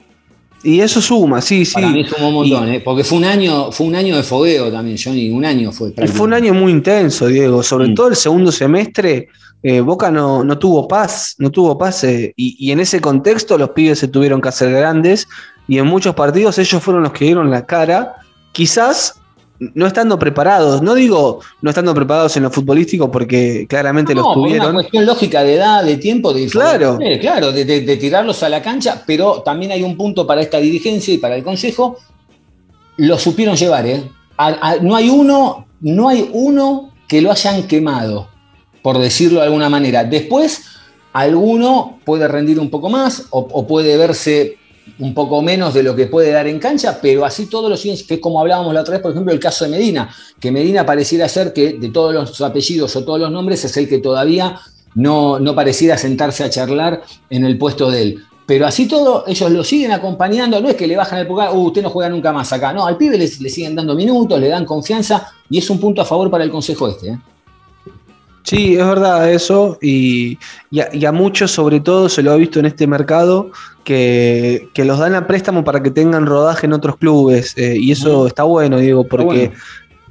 [0.63, 1.75] Y eso suma, sí, sí.
[1.75, 2.81] Para mí sumó un montón, ¿eh?
[2.85, 5.93] porque fue un año, fue un año de fogueo también, Johnny, un año fue.
[6.03, 7.63] Y fue un año muy intenso, Diego.
[7.63, 7.95] Sobre Mm.
[7.95, 9.29] todo el segundo semestre,
[9.63, 12.05] eh, Boca no, no tuvo paz, no tuvo paz.
[12.05, 15.29] eh, y, y en ese contexto los pibes se tuvieron que hacer grandes.
[15.69, 18.15] Y en muchos partidos ellos fueron los que dieron la cara.
[18.53, 19.20] Quizás
[19.75, 20.81] no estando preparados.
[20.83, 25.05] No digo no estando preparados en lo futbolístico porque claramente No, los por una cuestión
[25.07, 26.99] lógica de edad, de tiempo, de Claro.
[27.01, 30.41] Eh, claro, de, de- de tirarlos a la cancha, pero también hay un punto para
[30.41, 31.99] esta dirigencia y para el consejo,
[32.97, 34.03] lo supieron llevar, ¿eh?
[34.37, 38.29] A- a- no hay uno, no hay uno que lo hayan quemado,
[38.83, 40.05] por decirlo de alguna manera.
[40.05, 40.63] Después,
[41.13, 44.57] alguno puede rendir un poco más o, o puede verse
[44.99, 48.15] un poco menos de lo que puede dar en cancha, pero así todos los que
[48.15, 51.29] es como hablábamos la otra vez, por ejemplo, el caso de Medina, que Medina pareciera
[51.29, 54.61] ser que de todos los apellidos o todos los nombres es el que todavía
[54.95, 58.25] no, no pareciera sentarse a charlar en el puesto de él.
[58.47, 61.59] Pero así todo, ellos lo siguen acompañando, no es que le bajan el pulgar, uh,
[61.59, 62.73] usted no juega nunca más acá.
[62.73, 66.05] No, al pibe le siguen dando minutos, le dan confianza y es un punto a
[66.05, 67.11] favor para el consejo este.
[67.11, 67.19] ¿eh?
[68.51, 70.37] Sí, es verdad eso, y,
[70.73, 73.53] y a, y a muchos sobre todo se lo ha visto en este mercado
[73.85, 77.93] que, que los dan a préstamo para que tengan rodaje en otros clubes, eh, y
[77.93, 79.53] eso está bueno, digo, porque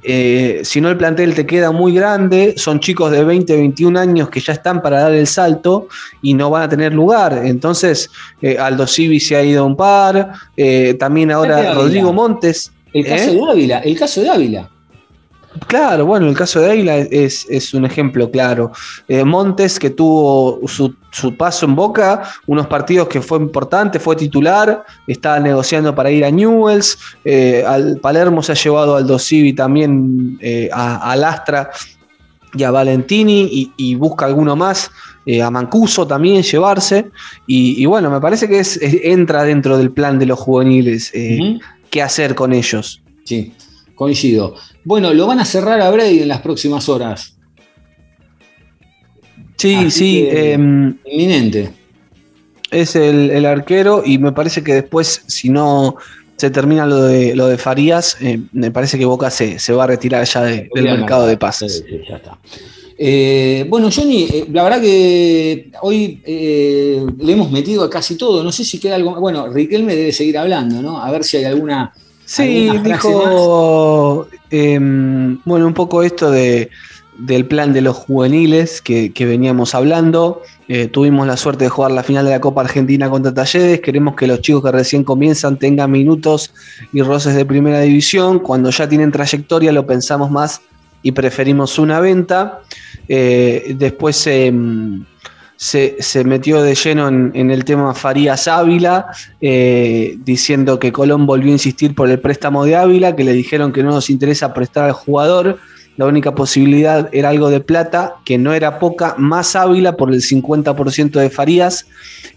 [0.02, 4.30] eh, si no el plantel te queda muy grande, son chicos de 20, 21 años
[4.30, 5.88] que ya están para dar el salto
[6.22, 8.08] y no van a tener lugar, entonces
[8.40, 11.74] eh, Aldo Civi se ha ido a un par, eh, también ahora.
[11.74, 12.72] Rodrigo Montes.
[12.94, 14.70] El caso de Ávila, el caso de Ávila.
[15.66, 18.72] Claro, bueno, el caso de Águila es, es un ejemplo claro.
[19.06, 24.16] Eh, Montes, que tuvo su, su paso en Boca, unos partidos que fue importante, fue
[24.16, 29.52] titular, estaba negociando para ir a Newells, eh, al Palermo se ha llevado al Dosivi
[29.52, 31.70] también eh, a, al Astra.
[32.54, 34.90] y a Valentini y, y busca alguno más,
[35.24, 37.10] eh, a Mancuso también llevarse.
[37.46, 41.10] Y, y bueno, me parece que es, es- entra dentro del plan de los juveniles.
[41.14, 41.58] eh.
[41.90, 43.02] ¿Qué hacer con ellos?
[43.24, 43.52] Sí,
[43.94, 44.54] coincido.
[44.84, 47.36] Bueno, lo van a cerrar a Brady en las próximas horas.
[49.56, 50.28] Sí, Así sí.
[50.30, 51.70] que- em, Inminente.
[52.70, 55.96] es el, el arquero y me parece que después, si no
[56.36, 59.84] se termina lo de, lo de Farías, eh, me parece que Boca se, se va
[59.84, 61.84] a retirar ya de- del mercado de pases.
[62.08, 62.38] Ya está.
[63.02, 68.42] Eh, bueno, Johnny, eh, la verdad que hoy eh, le hemos metido a casi todo.
[68.42, 69.18] No sé si queda algo.
[69.20, 71.02] Bueno, Riquelme debe seguir hablando, ¿no?
[71.02, 71.92] A ver si hay alguna.
[72.24, 76.70] Sí, ¿Alguna dijo, em, bueno, un poco esto de,
[77.18, 80.42] del plan de los juveniles que, que veníamos hablando.
[80.68, 83.80] Eh, tuvimos la suerte de jugar la final de la Copa Argentina contra Talleres.
[83.80, 86.54] Queremos que los chicos que recién comienzan tengan minutos
[86.92, 88.38] y roces de primera división.
[88.38, 90.60] Cuando ya tienen trayectoria lo pensamos más
[91.02, 92.60] y preferimos una venta.
[93.08, 95.04] Eh, después em,
[95.62, 99.08] se, se metió de lleno en, en el tema Farías Ávila,
[99.42, 103.70] eh, diciendo que Colón volvió a insistir por el préstamo de Ávila, que le dijeron
[103.70, 105.58] que no nos interesa prestar al jugador.
[105.98, 110.22] La única posibilidad era algo de plata, que no era poca, más Ávila por el
[110.22, 111.84] 50% de Farías.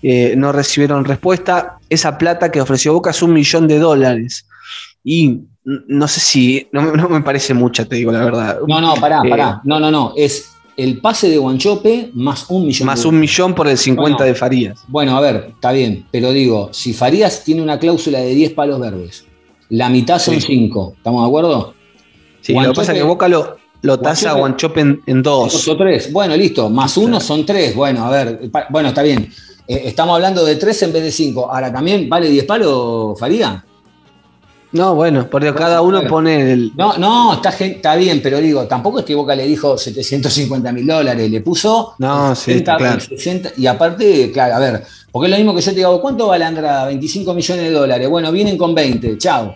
[0.02, 1.78] Eh, no recibieron respuesta.
[1.90, 4.46] Esa plata que ofreció Boca es un millón de dólares.
[5.02, 8.60] Y no sé si, no, me- no me parece mucha, te digo la verdad.
[8.68, 9.62] No, no, pará, Eh, pará.
[9.64, 10.12] No, no, no.
[10.18, 14.26] Es el pase de Guanchope más un millón Más un millón por el 50 Bueno.
[14.26, 14.84] de Farías.
[14.88, 18.80] Bueno, a ver, está bien, pero digo, si Farías tiene una cláusula de 10 palos
[18.80, 19.26] verdes,
[19.70, 20.42] la mitad son Sí.
[20.48, 21.74] 5, ¿estamos de acuerdo?
[22.42, 25.02] Sí, lo que Guanchope- pasa es que Boca lo, lo tasa a Guanchope- Guanchope en,
[25.08, 25.68] en Dos dos.
[25.68, 26.12] o tres.
[26.12, 27.28] Bueno, listo, más uno Sí.
[27.28, 27.76] son tres.
[27.76, 29.30] Bueno, a ver, bueno, está bien.
[29.68, 31.50] Eh, estamos hablando de tres en vez de cinco.
[31.52, 33.64] Ahora, ¿también vale 10 palos, Faría?
[34.74, 36.72] No, bueno, porque cada uno pone el.
[36.76, 41.30] No, no, está, bien, pero digo, tampoco es que Boca le dijo 750 mil dólares,
[41.30, 43.00] le puso No, el sí, está claro.
[43.00, 46.28] 60, y aparte, claro, a ver, porque es lo mismo que yo te digo, ¿cuánto
[46.28, 46.88] vale Andrada?
[46.88, 48.10] 25 millones de dólares.
[48.10, 49.56] Bueno, vienen con 20, chao.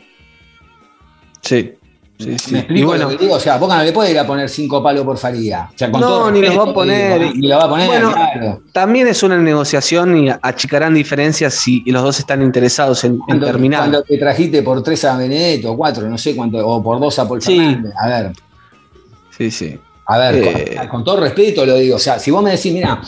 [1.41, 1.73] Sí.
[2.19, 2.51] Sí, sí.
[2.53, 3.35] ¿Me Y explico bueno, lo que digo?
[3.35, 5.69] O sea, Boca no le puede ir a poner 5 palos por Faría.
[5.73, 7.19] O sea, con No, todo ni los va a poner.
[7.19, 8.61] digo, Ni lo va a poner, Bueno, claro.
[8.71, 13.81] también es una negociación y achicarán diferencias si los dos están interesados en, terminar.
[13.81, 17.19] cuando te trajiste por 3 a Benedetto, o 4, no sé cuánto, o por 2
[17.19, 17.55] a Paul Sí.
[17.57, 17.93] Fernández.
[17.99, 18.31] A ver,
[19.37, 19.77] Sí, sí.
[20.07, 20.75] a ver, Eh.
[20.79, 21.97] con, con todo respeto lo digo.
[21.97, 22.99] O sea, si vos me decís, mira,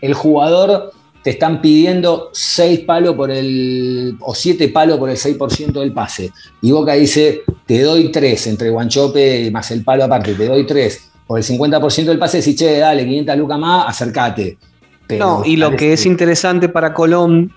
[0.00, 0.92] el jugador
[1.28, 6.32] te están pidiendo 6 palos por el, o 7 palos por el 6% del pase,
[6.62, 11.10] y Boca dice, te doy 3 entre Guanchope más el palo aparte, te doy 3
[11.26, 14.56] por el 50% del pase, decís, che, dale, 500 lucas más, acércate.
[15.06, 17.52] Pero No, y lo que es interesante para Colón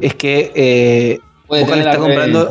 [0.00, 2.48] es que eh, Boca le está comprando-.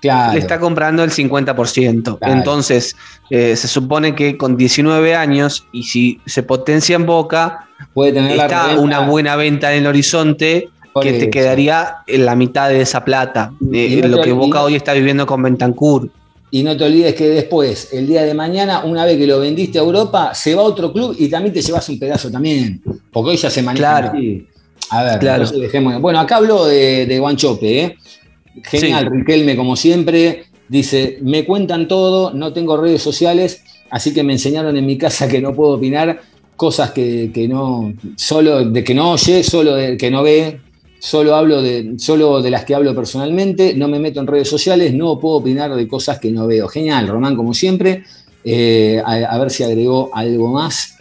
[0.00, 0.32] Claro.
[0.32, 2.18] le está comprando el 50%.
[2.18, 2.32] Claro.
[2.34, 2.96] Entonces,
[3.28, 8.38] eh, se supone que con 19 años, y si se potencia en Boca, puede tener
[8.38, 10.68] está una buena venta en el horizonte
[11.02, 13.52] que te quedaría en la mitad de esa plata.
[13.72, 16.10] eh, no lo que Boca hoy está viviendo con Bentancur.
[16.52, 19.78] Y no te olvides que después, el día de mañana, una vez que lo vendiste
[19.78, 22.82] a Europa, se va a otro club y también te llevas un pedazo también.
[23.12, 24.08] Porque hoy ya se maneja Claro.
[24.16, 24.46] así.
[24.90, 25.44] A ver, Claro.
[25.48, 27.96] dejemos- Bueno, acá habló de, de Guanchope, ¿eh?
[28.62, 29.18] Genial, Sí.
[29.18, 30.44] Riquelme, como siempre.
[30.68, 35.28] Dice: Me cuentan todo, no tengo redes sociales, así que me enseñaron en mi casa
[35.28, 36.20] que no puedo opinar
[36.56, 40.60] cosas que, que no, solo de que no oye, solo de que no ve,
[40.98, 44.92] solo hablo de, solo de las que hablo personalmente, no me meto en redes sociales,
[44.92, 46.68] no puedo opinar de cosas que no veo.
[46.68, 48.04] Genial, Román, como siempre.
[48.44, 50.98] Eh, a, a ver si agregó algo más.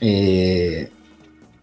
[0.00, 0.88] Eh,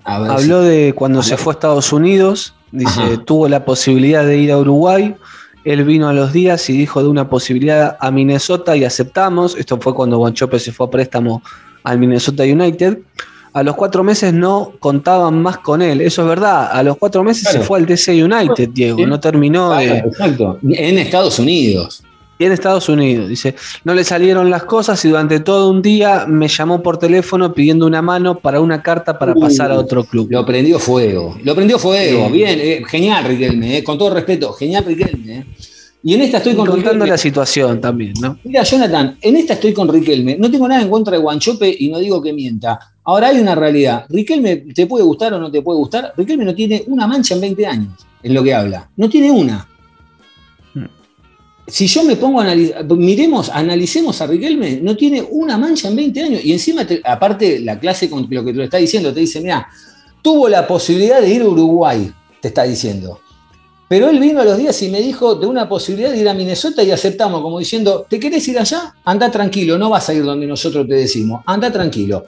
[0.03, 3.23] a ver Habló de cuando se fue a Estados Unidos, dice, Ajá.
[3.23, 5.15] tuvo la posibilidad de ir a Uruguay,
[5.63, 9.79] él vino a los días y dijo de una posibilidad a Minnesota y aceptamos, esto
[9.79, 11.41] fue cuando Guanchope se fue a préstamo
[11.83, 12.97] al Minnesota United,
[13.53, 17.23] a los cuatro meses no contaban más con él, eso es verdad, a los cuatro
[17.23, 17.59] meses Claro.
[17.59, 19.99] se fue al DC United, Diego, no terminó de...
[19.99, 20.57] Exacto.
[20.67, 22.03] En Estados Unidos.
[22.39, 26.25] Y en Estados Unidos, dice, no le salieron las cosas y durante todo un día
[26.27, 30.03] me llamó por teléfono pidiendo una mano para una carta para Uh, pasar a otro
[30.03, 30.27] club.
[30.31, 31.37] Lo prendió fuego.
[31.43, 32.25] Lo prendió fuego.
[32.27, 32.31] Sí.
[32.33, 33.77] Bien, eh, genial, Riquelme.
[33.77, 35.37] eh, con todo respeto, genial, Riquelme.
[35.37, 35.45] eh.
[36.05, 37.07] Y en esta estoy con contando Riquelme.
[37.11, 38.37] la situación también, ¿no?
[38.43, 40.35] Mira, Jonathan, en esta estoy con Riquelme.
[40.37, 42.77] No tengo nada en contra de Guanchope y no digo que mienta.
[43.05, 44.05] Ahora hay una realidad.
[44.09, 46.13] Riquelme, ¿te puede gustar o no te puede gustar?
[46.17, 48.89] Riquelme no tiene una mancha en 20 años, en lo que habla.
[48.97, 49.65] No tiene una.
[51.65, 55.95] Si yo me pongo a analizar, miremos, analicemos a Riquelme, no tiene una mancha en
[55.95, 56.41] 20 años.
[56.43, 59.39] Y encima, te- aparte, la clase con lo que te lo está diciendo, te dice,
[59.39, 59.67] mira,
[60.21, 62.11] tuvo la posibilidad de ir a Uruguay,
[62.41, 63.19] te está diciendo.
[63.87, 66.33] Pero él vino a los días y me dijo de una posibilidad de ir a
[66.33, 68.93] Minnesota y aceptamos, como diciendo, ¿te querés ir allá?
[69.05, 72.25] Anda tranquilo, no vas a ir donde nosotros te decimos, anda tranquilo.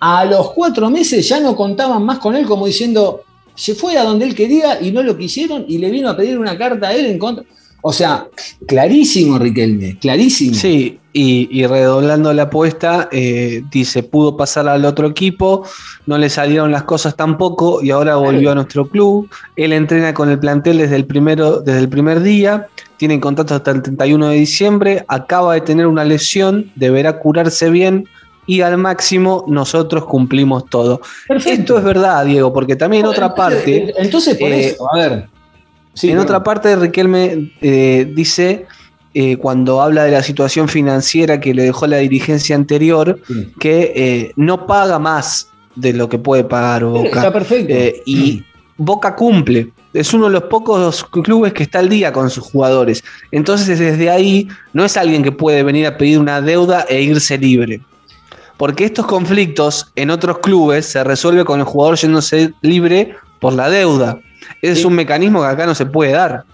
[0.00, 3.22] A los cuatro meses ya no contaban más con él como diciendo,
[3.54, 6.36] se fue a donde él quería y no lo quisieron y le vino a pedir
[6.38, 7.44] una carta a él en contra.
[7.86, 8.28] O sea,
[8.66, 10.54] clarísimo, Riquelme, clarísimo.
[10.54, 15.66] Sí, y, y redoblando la apuesta, eh, dice, pudo pasar al otro equipo,
[16.06, 19.28] no le salieron las cosas tampoco y ahora volvió a nuestro club.
[19.56, 23.72] Él entrena con el plantel desde el, primero, desde el primer día, tiene contrato hasta
[23.72, 28.08] el 31 de diciembre, acaba de tener una lesión, deberá curarse bien
[28.46, 31.02] y al máximo nosotros cumplimos todo.
[31.28, 31.60] Perfecto.
[31.60, 33.92] Esto es verdad, Diego, porque también en otra parte...
[33.98, 35.33] Entonces, por eh, eso, a ver.
[35.94, 38.66] Sí, en otra parte, Riquelme eh, dice,
[39.14, 43.52] eh, cuando habla de la situación financiera que le dejó la dirigencia anterior, Sí.
[43.60, 47.08] que eh, no paga más de lo que puede pagar Boca.
[47.08, 47.72] Está perfecto.
[47.72, 48.44] Eh, y
[48.76, 49.70] Boca cumple.
[49.92, 53.04] Es uno de los pocos clubes que está al día con sus jugadores.
[53.30, 57.38] Entonces, desde ahí, no es alguien que puede venir a pedir una deuda e irse
[57.38, 57.80] libre.
[58.56, 63.70] Porque estos conflictos en otros clubes se resuelve con el jugador yéndose libre por la
[63.70, 64.18] deuda.
[64.64, 64.80] Ese Sí.
[64.80, 66.44] es un mecanismo que acá no se puede dar.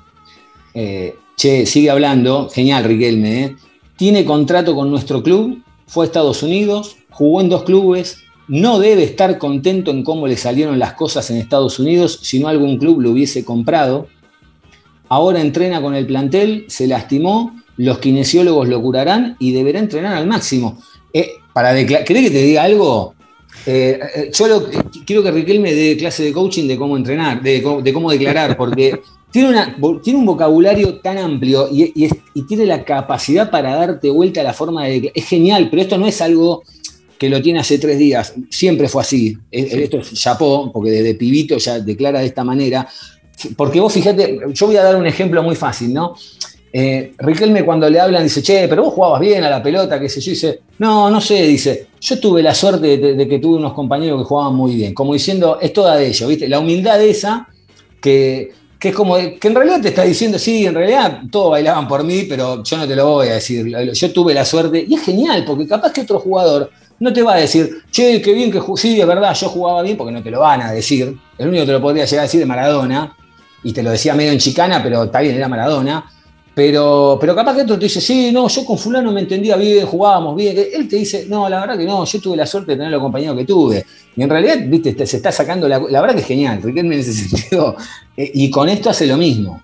[0.75, 3.57] Eh, che, sigue hablando, genial Riquelme, ¿eh?
[3.97, 9.05] tiene contrato con nuestro club, fue a Estados Unidos, jugó en dos clubes, no debe
[9.05, 13.01] estar contento en cómo le salieron las cosas en Estados Unidos, si no algún club
[13.01, 14.09] lo hubiese comprado.
[15.09, 20.27] Ahora entrena con el plantel, se lastimó, los kinesiólogos lo curarán y deberá entrenar al
[20.27, 20.79] máximo.
[21.13, 23.15] Eh, para ¿Querés que te diga algo?
[23.67, 24.67] Eh, eh, yo lo-
[25.07, 29.01] quiero que Riquelme dé clase de coaching de cómo entrenar, de, cómo declarar, porque
[29.31, 33.75] tiene, una, tiene un vocabulario tan amplio y, y es- y tiene la capacidad para
[33.77, 35.13] darte vuelta a la forma de declarar.
[35.17, 36.63] Es genial, pero esto no es algo
[37.19, 38.33] que lo tiene hace tres días.
[38.49, 39.37] Siempre fue así.
[39.51, 42.89] Es- Esto es chapó, porque desde pibito ya declara de esta manera.
[43.57, 46.15] Porque vos fíjate, yo voy a dar un ejemplo muy fácil, ¿no?
[46.73, 50.09] Eh, Riquelme cuando le hablan dice, che, pero vos jugabas bien a la pelota, qué
[50.09, 53.73] sé yo, dice, no, no sé, dice, yo tuve la suerte de, que tuve unos
[53.73, 56.49] compañeros que jugaban muy bien, como diciendo, es toda de ellos, ¿viste?
[56.49, 57.49] La humildad esa,
[58.01, 61.89] que, que es como, que en realidad te está diciendo, sí, en realidad todos bailaban
[61.89, 64.95] por mí, pero yo no te lo voy a decir, yo tuve la suerte, y
[64.95, 68.53] es genial, porque capaz que otro jugador no te va a decir, che, qué bien
[68.53, 68.77] que ju-".
[68.77, 71.63] sí, es verdad, yo jugaba bien, porque no te lo van a decir, el único
[71.63, 73.17] que te lo podría llegar a decir es Maradona,
[73.65, 76.05] y te lo decía medio en chicana, pero está bien, era Maradona.
[76.55, 79.87] Pero, pero capaz que otro te dice, sí, no, yo con fulano me entendía bien,
[79.87, 80.57] jugábamos bien.
[80.75, 83.01] Él te dice, no, la verdad que no, yo tuve la suerte de tener los
[83.01, 83.87] compañeros que tuve.
[84.17, 85.79] Y en realidad, viste, te- se está sacando la...
[85.89, 87.77] La verdad que es genial, Riquelme en ese sentido.
[88.17, 89.63] Y con esto hace lo mismo.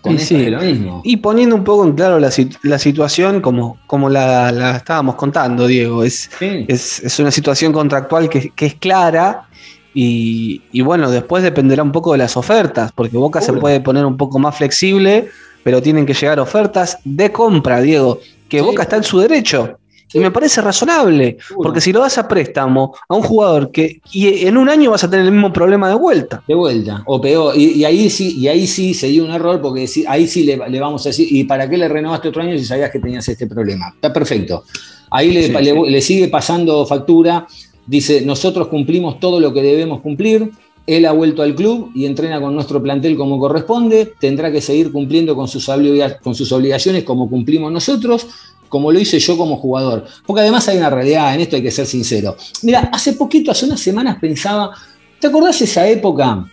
[0.00, 1.00] Con esto hace lo mismo.
[1.04, 2.30] Y poniendo un poco en claro la,
[2.62, 6.64] la situación como, como la, la estábamos contando, Diego, es, Sí.
[6.68, 9.48] es, es una situación contractual que, que es clara
[9.92, 14.06] y, y bueno, después dependerá un poco de las ofertas, porque Boca se puede poner
[14.06, 15.28] un poco más flexible,
[15.62, 18.64] pero tienen que llegar ofertas de compra, Diego, que Sí.
[18.64, 19.76] Boca está en su derecho.
[20.08, 20.18] Sí.
[20.18, 24.44] Y me parece razonable, porque si lo das a préstamo a un jugador que y
[24.44, 26.42] en un año vas a tener el mismo problema de vuelta.
[26.48, 27.56] De vuelta, o peor.
[27.56, 30.56] Y, y ahí sí, y ahí sí se dio un error, porque ahí sí le,
[30.68, 33.28] le vamos a decir, ¿y para qué le renovaste otro año si sabías que tenías
[33.28, 33.92] este problema?
[33.94, 34.64] Está perfecto.
[35.12, 35.80] Ahí le, Sí, le- sí.
[35.90, 37.46] le sigue pasando factura.
[37.86, 40.50] Dice, nosotros cumplimos todo lo que debemos cumplir.
[40.90, 44.12] Él ha vuelto al club y entrena con nuestro plantel como corresponde.
[44.18, 48.26] Tendrá que seguir cumpliendo con sus, obligaciones como cumplimos nosotros,
[48.68, 50.04] como lo hice yo como jugador.
[50.26, 52.36] Porque además hay una realidad, en esto hay que ser sincero.
[52.62, 54.72] Mira, hace poquito, hace unas semanas pensaba,
[55.20, 56.44] ¿te acordás esa época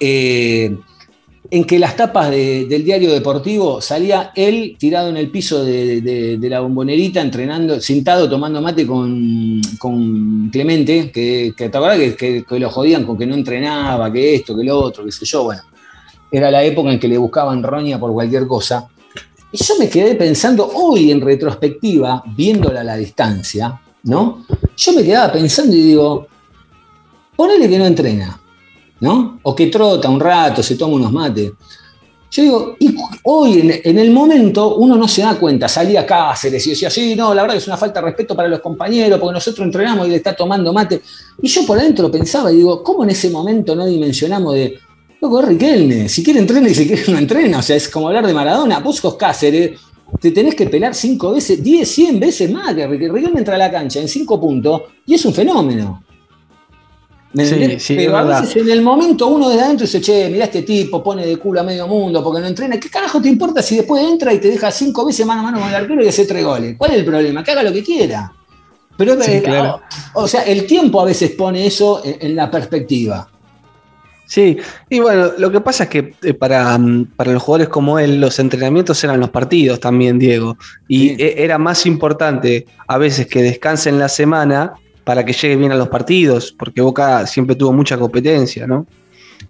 [0.00, 0.76] eh,
[1.50, 6.38] en que las tapas de- del diario deportivo salía él tirado en el piso de
[6.40, 12.44] la bombonerita, entrenando, sentado, tomando mate con, con Clemente, que, que te acordás que, que-
[12.44, 15.44] que lo jodían con que no entrenaba, que esto, que lo otro, qué sé yo,
[15.44, 15.62] bueno.
[16.32, 18.88] Era la época en que le buscaban roña por cualquier cosa.
[19.52, 24.44] Y yo me quedé pensando, hoy en retrospectiva, viéndola a la distancia, ¿no?
[24.76, 26.26] Yo me quedaba pensando y digo,
[27.36, 28.40] ponele que no entrena,
[29.04, 29.38] ¿no?
[29.42, 31.52] O que trota un rato, se toma unos mates.
[32.30, 36.70] Yo digo, y hoy en, el momento uno no se da cuenta, salía Cáceres y
[36.70, 39.34] decía, sí, no, la verdad que es una falta de respeto para los compañeros, porque
[39.34, 41.02] nosotros entrenamos y le está tomando mate.
[41.40, 44.78] Y yo por adentro pensaba y digo, ¿cómo en ese momento no dimensionamos de,
[45.20, 47.58] loco, es Riquelme, si quiere entrena y si quiere no entrena?
[47.58, 49.78] O sea, es como hablar de Maradona, vos sos Cáceres,
[50.18, 52.86] te tenés que pelar cinco veces, 10, 100 veces más que.
[52.86, 56.02] Riquelme entra a la cancha en cinco puntos y es un fenómeno.
[57.34, 60.44] ¿Me Sí, sí, Pero a veces en el momento uno desde adentro dice, che, mirá
[60.44, 62.78] este tipo, pone de culo a medio mundo porque no entrena.
[62.78, 65.58] ¿Qué carajo te importa si después entra y te deja cinco veces mano a mano
[65.58, 66.76] con el arquero y hace tres goles?
[66.78, 67.42] ¿Cuál es el problema?
[67.42, 68.32] Que haga lo que quiera.
[68.96, 69.80] Pero, Sí, eh, claro.
[70.14, 73.28] o, o sea, el tiempo a veces pone eso en, en la perspectiva.
[74.26, 74.56] Sí,
[74.88, 78.20] y bueno, lo que pasa es que eh, para, mm, para los jugadores como él,
[78.20, 80.56] los entrenamientos eran los partidos también, Diego.
[80.88, 81.16] Y Sí.
[81.18, 84.72] e- era más importante a veces que descanse en la semana
[85.04, 88.86] para que llegue bien a los partidos, porque Boca siempre tuvo mucha competencia, ¿no?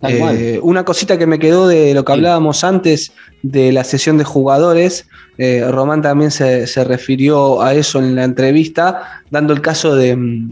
[0.02, 2.18] Eh, una cosita que me quedó de lo que Sí.
[2.18, 5.06] hablábamos antes de la sesión de jugadores,
[5.38, 10.16] eh, Román también se, se refirió a eso en la entrevista, dando el caso de,
[10.16, 10.50] mm,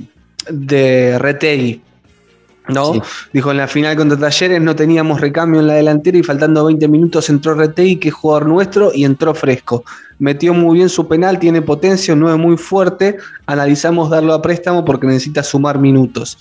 [0.51, 1.83] de Retegui.
[2.69, 2.95] ¿No?
[2.95, 3.01] Sí.
[3.33, 6.89] Dijo en la final contra Talleres no teníamos recambio en la delantera y faltando 20
[6.89, 9.85] minutos entró Retegui, que es jugador nuestro, y entró fresco.
[10.19, 13.17] Metió muy bien su penal, tiene potencia, un 9 muy fuerte.
[13.47, 16.39] Analizamos darlo a préstamo porque necesita sumar minutos.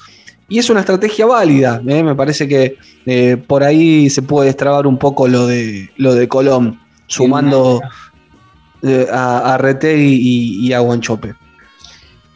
[0.47, 1.81] Y es una estrategia válida.
[1.87, 2.03] ¿eh?
[2.03, 6.27] Me parece que eh, por ahí se puede destrabar un poco lo de, lo de
[6.27, 7.81] Colón, sumando
[8.83, 11.35] eh, a, a Retegui y, y a Guanchope.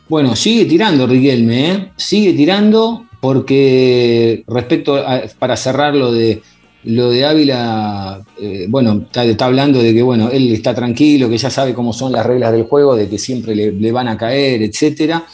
[0.08, 6.44] Bueno, sigue tirando Riquelme, sigue tirando porque respecto a, para cerrar lo de
[6.84, 11.50] lo de Ávila, eh, bueno, está, hablando de que bueno, él está tranquilo, que ya
[11.50, 15.26] sabe cómo son las reglas del juego, de que siempre le, van a caer, etcétera.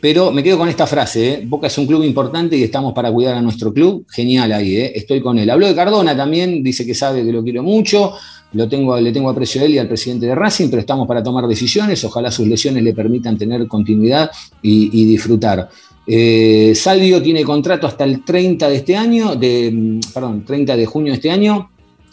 [0.00, 1.42] Pero me quedo con esta frase, ¿eh?
[1.46, 4.04] Boca es un club importante y estamos para cuidar a nuestro club.
[4.08, 4.92] Genial ahí, ¿eh?
[4.96, 5.48] estoy con él.
[5.50, 8.14] Habló de Cardona también, dice que sabe que lo quiero mucho,
[8.54, 11.22] lo tengo, le tengo aprecio a él y al presidente de Racing, pero estamos para
[11.22, 15.68] tomar decisiones, ojalá sus lesiones le permitan tener continuidad y disfrutar.
[16.06, 20.86] Eh, Salvio tiene contrato hasta el 30 de este año, de, mm, perdón, 30 de
[20.86, 21.70] junio de este año,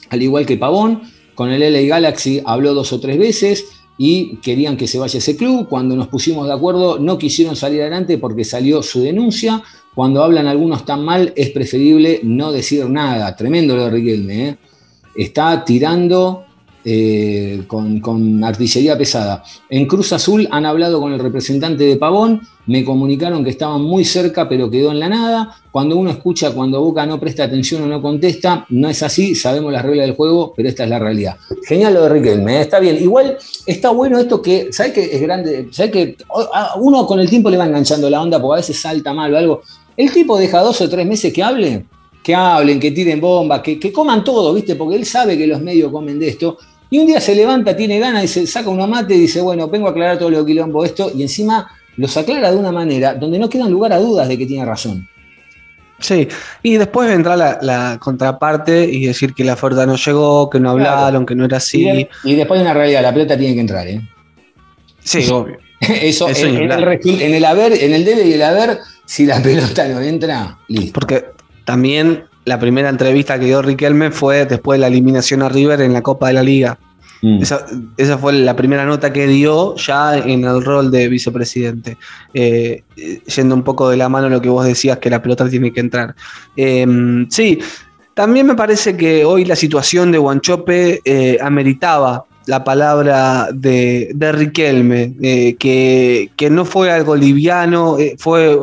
[0.09, 1.01] al igual que Pavón.
[1.35, 3.65] Con el LA Galaxy habló dos o tres veces
[3.97, 5.67] y querían que se vaya ese club.
[5.69, 9.61] Cuando nos pusimos de acuerdo, no quisieron salir adelante porque salió su denuncia.
[9.93, 13.35] Cuando hablan algunos tan mal, es preferible no decir nada.
[13.35, 14.57] Tremendo lo de Riquelme, ¿eh?
[15.15, 16.46] Está tirando
[16.89, 19.43] eh, con, artillería pesada.
[19.69, 24.05] En Cruz Azul han hablado con el representante de Pavón, me comunicaron que estaban muy
[24.05, 25.57] cerca, pero quedó en la nada.
[25.69, 29.73] Cuando uno escucha, cuando Boca no presta atención o no contesta, no es así, sabemos
[29.73, 31.35] las reglas del juego, pero esta es la realidad.
[31.67, 32.61] Genial lo de Riquelme, ¿eh?
[32.61, 32.95] está bien.
[33.03, 35.67] Igual está bueno esto que, ¿sabes que es grande?
[35.71, 36.15] ¿Sabes que
[36.77, 39.37] uno con el tiempo le va enganchando la onda porque a veces salta mal o
[39.37, 39.61] algo?
[39.97, 41.83] El tipo deja dos o tres meses que hable,
[42.23, 44.77] que hablen, que tiren bombas, que, que coman todo, ¿viste?
[44.77, 46.57] Porque él sabe que los medios comen de esto.
[46.89, 49.67] Y un día se levanta, tiene ganas, y se saca una mate y dice, bueno,
[49.67, 53.39] vengo a aclarar todo lo quilombo esto, y encima los aclara de una manera donde
[53.39, 55.07] no quedan lugar a dudas de que tiene razón.
[55.99, 56.27] Sí,
[56.61, 60.69] y después vendrá la, la contraparte y decir que la oferta no llegó, que no
[60.69, 61.89] hablaron, que no era así.
[61.89, 64.01] Y, y después de una realidad, la pelota tiene que entrar, ¿eh?
[65.03, 65.57] Sí, obvio.
[65.79, 68.77] Eso, Eso en, en el, resu- en el haber, en el debe y el haber,
[69.05, 70.93] si la pelota no entra, listo.
[70.93, 71.25] Porque
[71.65, 75.91] también la primera entrevista que dio Riquelme fue después de la eliminación a River en
[75.91, 76.77] la Copa de la Liga.
[77.21, 77.41] Mm.
[77.41, 77.65] Esa,
[77.97, 81.97] esa fue la primera nota que dio ya en el rol de vicepresidente.
[82.33, 85.49] Eh, eh, yendo un poco de la mano lo que vos decías, que la pelota
[85.49, 86.15] tiene que entrar.
[86.55, 87.59] Eh, sí,
[88.13, 94.31] también me parece que hoy la situación de Guanchope eh, ameritaba la palabra de, de
[94.31, 98.57] Riquelme, eh, que, que no fue algo liviano, fue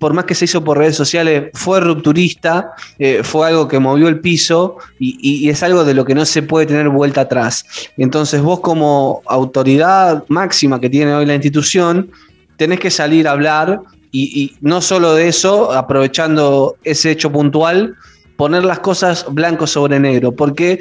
[0.00, 4.08] por más que se hizo por redes sociales, fue rupturista, eh, fue algo que movió
[4.08, 7.20] el piso y, y- y es algo de lo que no se puede tener vuelta
[7.20, 7.64] atrás.
[7.98, 12.10] Entonces vos como autoridad máxima que tiene hoy la institución,
[12.56, 13.80] tenés que salir a hablar
[14.10, 17.94] y, y no solo de eso, aprovechando ese hecho puntual,
[18.36, 20.78] poner las cosas blanco sobre negro, porque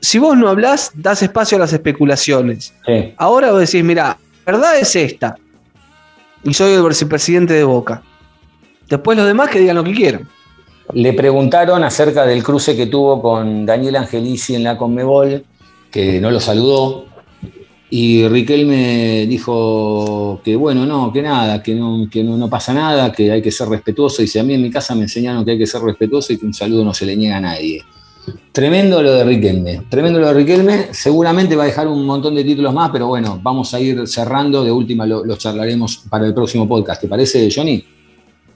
[0.00, 2.74] si vos no hablás, das espacio a las especulaciones.
[2.84, 3.14] Sí.
[3.16, 5.36] Ahora vos decís, mira, la verdad es esta.
[6.44, 8.02] Y soy el vicepresidente de Boca.
[8.88, 10.28] Después los demás que digan lo que quieran.
[10.94, 15.44] Le preguntaron acerca del cruce que tuvo con Daniel Angelici en la Conmebol,
[15.90, 17.04] que no lo saludó.
[17.90, 23.30] Y Riquelme dijo que bueno, no, que nada, que no, que no, pasa nada, que
[23.32, 24.22] hay que ser respetuoso.
[24.22, 26.46] Dice, a mí en mi casa me enseñaron que hay que ser respetuoso y que
[26.46, 27.82] un saludo no se le niega a nadie.
[28.52, 30.88] Tremendo lo de Riquelme, tremendo lo de Riquelme.
[30.90, 34.62] Seguramente va a dejar un montón de títulos más, pero bueno, vamos a ir cerrando.
[34.64, 37.00] De última lo- los charlaremos para el próximo podcast.
[37.02, 37.82] ¿Te parece, Johnny?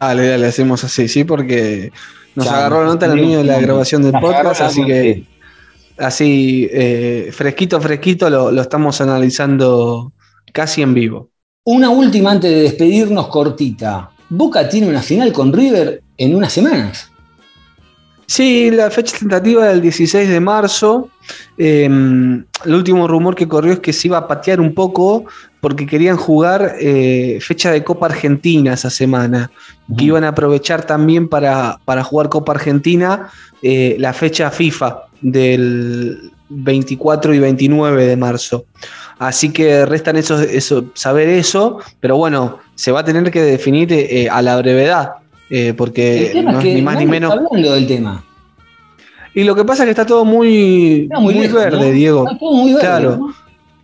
[0.02, 1.92] Dale, dale, hacemos así, sí, porque
[2.34, 5.14] nos Ya, agarró la nota en el medio de la grabación del podcast, así que
[5.14, 5.28] sí.
[5.96, 10.12] así eh, fresquito, fresquito lo, lo estamos analizando
[10.52, 11.30] casi en vivo.
[11.64, 14.10] Una última antes de despedirnos, cortita.
[14.28, 17.12] Boca tiene una final con River en unas semanas.
[18.26, 21.11] Sí, la fecha tentativa del 16 de marzo.
[21.58, 25.24] Eh, el último rumor que corrió es que se iba a patear un poco
[25.60, 29.50] porque querían jugar eh, fecha de Copa Argentina esa semana.
[29.96, 33.30] Que iban a aprovechar también para, para jugar Copa Argentina
[33.62, 38.66] eh, la fecha FIFA del 24 y 29 de marzo.
[39.18, 43.92] Así que restan eso, eso, saber eso, pero bueno, se va a tener que definir
[43.92, 45.12] eh, a la brevedad,
[45.48, 47.30] eh, porque no es ni más ni menos.
[47.30, 48.24] hablando del tema.
[49.34, 51.92] Y lo que pasa es que está todo muy, muy, muy lejos, verde, ¿no?
[51.92, 52.24] Diego.
[52.26, 53.16] Está todo muy verde, Claro.
[53.16, 53.34] ¿no?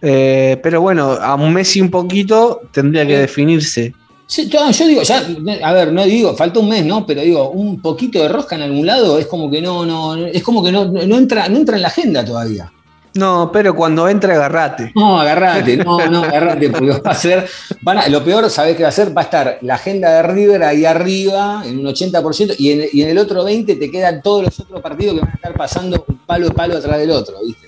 [0.01, 3.95] Eh, pero bueno, a un mes y un poquito tendría que definirse.
[4.27, 5.27] Sí, yo, yo digo, ya,
[5.63, 7.07] a ver, no digo, falta un mes, ¿no?
[7.07, 10.43] Pero digo, un poquito de rosca en algún lado es como que no, no, es
[10.43, 12.71] como que no, no entra, no entra en la agenda todavía.
[13.19, 14.93] No, pero cuando entre, agarrate.
[14.95, 17.47] No, agarrate, no, no, agarrate, porque va a ser,
[17.83, 19.17] van a- lo peor, ¿sabés qué va a ser?
[19.17, 23.03] Va a estar la agenda de River ahí arriba, en un 80%, y en, y
[23.03, 26.05] en el otro 20% te quedan todos los otros partidos que van a estar pasando
[26.07, 27.67] un palo de palo atrás del otro, ¿viste?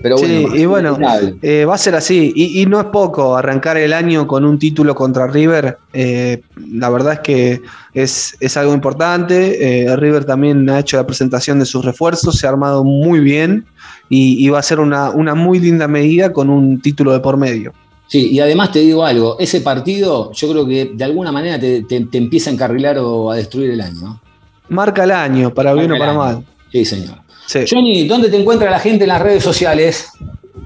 [0.00, 0.98] Pero Sí, bueno, y bueno,
[1.42, 2.32] eh, va a ser así.
[2.34, 5.78] Y, y no es poco arrancar el año con un título contra River.
[5.92, 6.42] eh,
[6.72, 7.62] la verdad es que
[7.94, 9.84] es, es algo importante.
[9.84, 13.64] eh, River también ha hecho la presentación de sus refuerzos, se ha armado muy bien
[14.12, 17.36] y, y va a ser una, una muy linda medida con un título de por
[17.38, 17.72] medio.
[18.06, 21.82] Sí, y además te digo algo, ese partido yo creo que de alguna manera te,
[21.84, 24.00] te- te empieza a encarrilar o a destruir el año.
[24.02, 24.20] ¿no?
[24.68, 26.44] Marca el año, para bien o para mal.
[26.70, 27.16] Sí, señor.
[27.46, 27.60] Sí.
[27.70, 30.10] Johnny, ¿dónde te encuentra la gente en las redes sociales?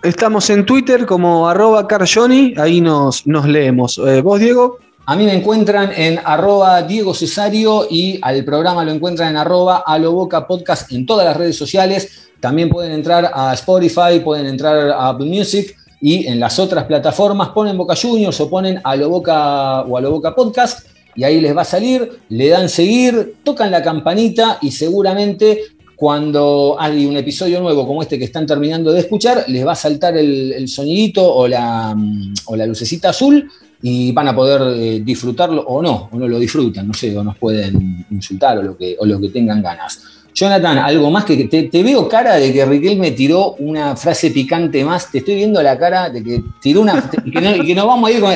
[0.03, 3.99] Estamos en Twitter como arroba carjoni, ahí nos, nos leemos.
[3.99, 4.78] Eh, ¿Vos, Diego?
[5.09, 9.84] A mí me encuentran en arroba Diego Cesario y al programa lo encuentran en arroba
[9.86, 12.28] Aloboca Podcast en todas las redes sociales.
[12.40, 17.50] También pueden entrar a Spotify, pueden entrar a Apple Music y en las otras plataformas
[17.50, 22.22] ponen Boca Juniors o ponen Aloboca o Aloboca Podcast y ahí les va a salir,
[22.28, 28.18] le dan seguir, tocan la campanita y seguramente cuando hay un episodio nuevo como este
[28.18, 32.34] que están terminando de escuchar, les va a saltar el, el sonidito o la, mm,
[32.46, 33.48] o la lucecita azul
[33.89, 37.22] y van a poder eh, disfrutarlo o no, o no lo disfrutan, no sé, o
[37.22, 40.01] nos pueden insultar o lo que, o lo que tengan ganas.
[40.34, 44.30] Jonathan, algo más que te, te veo cara de que Riquel me tiró una frase
[44.32, 46.95] picante más, te estoy viendo la cara de que tiró una,
[47.32, 48.34] que no, que nos vamos a ir con...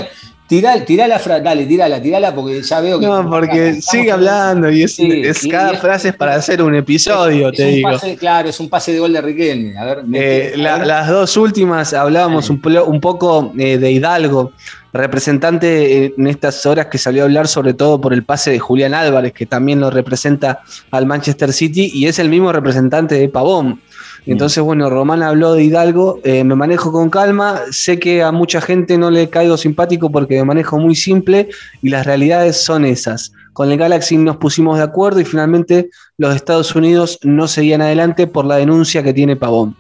[0.51, 3.07] Tirá, tirá la frase, dale, tirala, tirala, porque ya veo que...
[3.07, 6.61] No, porque sigue hablando y es, Sí, es y- cada y- frase es para hacer
[6.61, 7.91] un episodio, es te un digo.
[7.91, 9.79] pase- claro, es un pase de gol de Riquelme.
[9.79, 10.87] A ver, Eh, mete- la- a ver.
[10.89, 12.61] las dos últimas hablábamos un
[13.01, 14.53] poco eh, de Hidalgo,
[14.93, 18.95] representante en estas horas que salió a hablar sobre todo por el pase de Julián
[18.95, 23.81] Álvarez, que también lo representa al Manchester City y es el mismo representante de Pavón.
[24.27, 28.61] Entonces, bueno, Román habló de Hidalgo, eh, me manejo con calma, sé que a mucha
[28.61, 31.49] gente no le caigo simpático porque me manejo muy simple
[31.83, 33.33] y las realidades son esas.
[33.53, 38.27] Con el Galaxy nos pusimos de acuerdo y finalmente los Estados Unidos no seguían adelante
[38.27, 39.75] por la denuncia que tiene Pavón.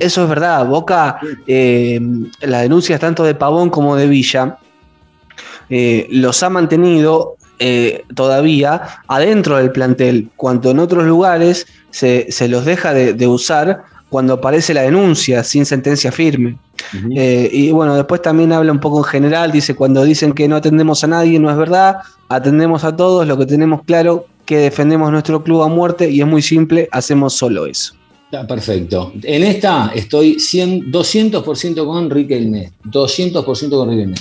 [0.00, 2.00] Eso es verdad, Boca, eh,
[2.40, 4.58] las denuncias tanto de Pavón como de Villa,
[5.68, 12.48] eh, los ha mantenido eh, todavía adentro del plantel, cuando en otros lugares se, se
[12.48, 16.58] los deja de, de usar cuando aparece la denuncia sin sentencia firme.
[17.14, 20.56] Eh, y bueno, después también habla un poco en general, dice, cuando dicen que no
[20.56, 25.12] atendemos a nadie, no es verdad, atendemos a todos, lo que tenemos claro, que defendemos
[25.12, 27.94] nuestro club a muerte y es muy simple, hacemos solo eso.
[28.30, 29.12] Está perfecto.
[29.24, 32.72] En esta estoy 100, 200% con Riquelme.
[32.84, 34.14] 200% con Riquelme.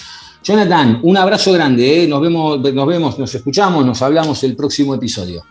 [0.44, 2.04] Jonathan, un abrazo grande.
[2.04, 2.08] ¿eh?
[2.08, 5.44] Nos, vemos, nos vemos, nos escuchamos, nos hablamos el próximo episodio.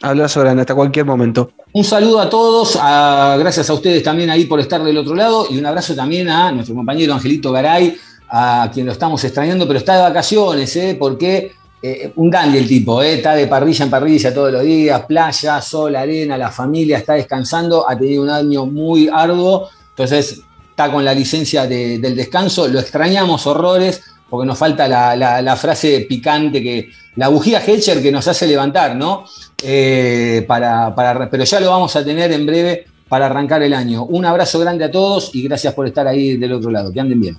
[0.00, 1.50] Abrazo grande, hasta cualquier momento.
[1.72, 5.46] Un saludo a todos, a- gracias a ustedes también ahí por estar del otro lado
[5.50, 7.96] y un abrazo también a nuestro compañero Angelito Garay,
[8.28, 10.96] a quien lo estamos extrañando, pero está de vacaciones, ¿eh?
[10.98, 11.52] porque
[11.82, 13.14] eh, un dandy el tipo, ¿eh?
[13.14, 17.88] está de parrilla en parrilla todos los días, playa, sol, arena, la familia está descansando,
[17.88, 22.78] ha tenido un año muy arduo, entonces está con la licencia de- del descanso, lo
[22.80, 28.46] extrañamos horrores porque nos falta la, frase picante que la bujía Hedger que nos hace
[28.46, 29.24] levantar, ¿no?
[29.62, 34.04] Eh, para, para- pero ya lo vamos a tener en breve para arrancar el año.
[34.04, 36.90] Un abrazo grande a todos y gracias por estar ahí del otro lado.
[36.90, 37.38] Que anden bien.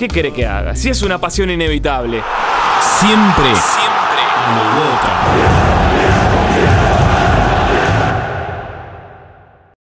[0.00, 0.74] ¿Qué quiere que haga?
[0.74, 2.22] Si es una pasión inevitable.
[2.80, 4.22] Siempre, siempre,
[4.74, 5.79] Boca.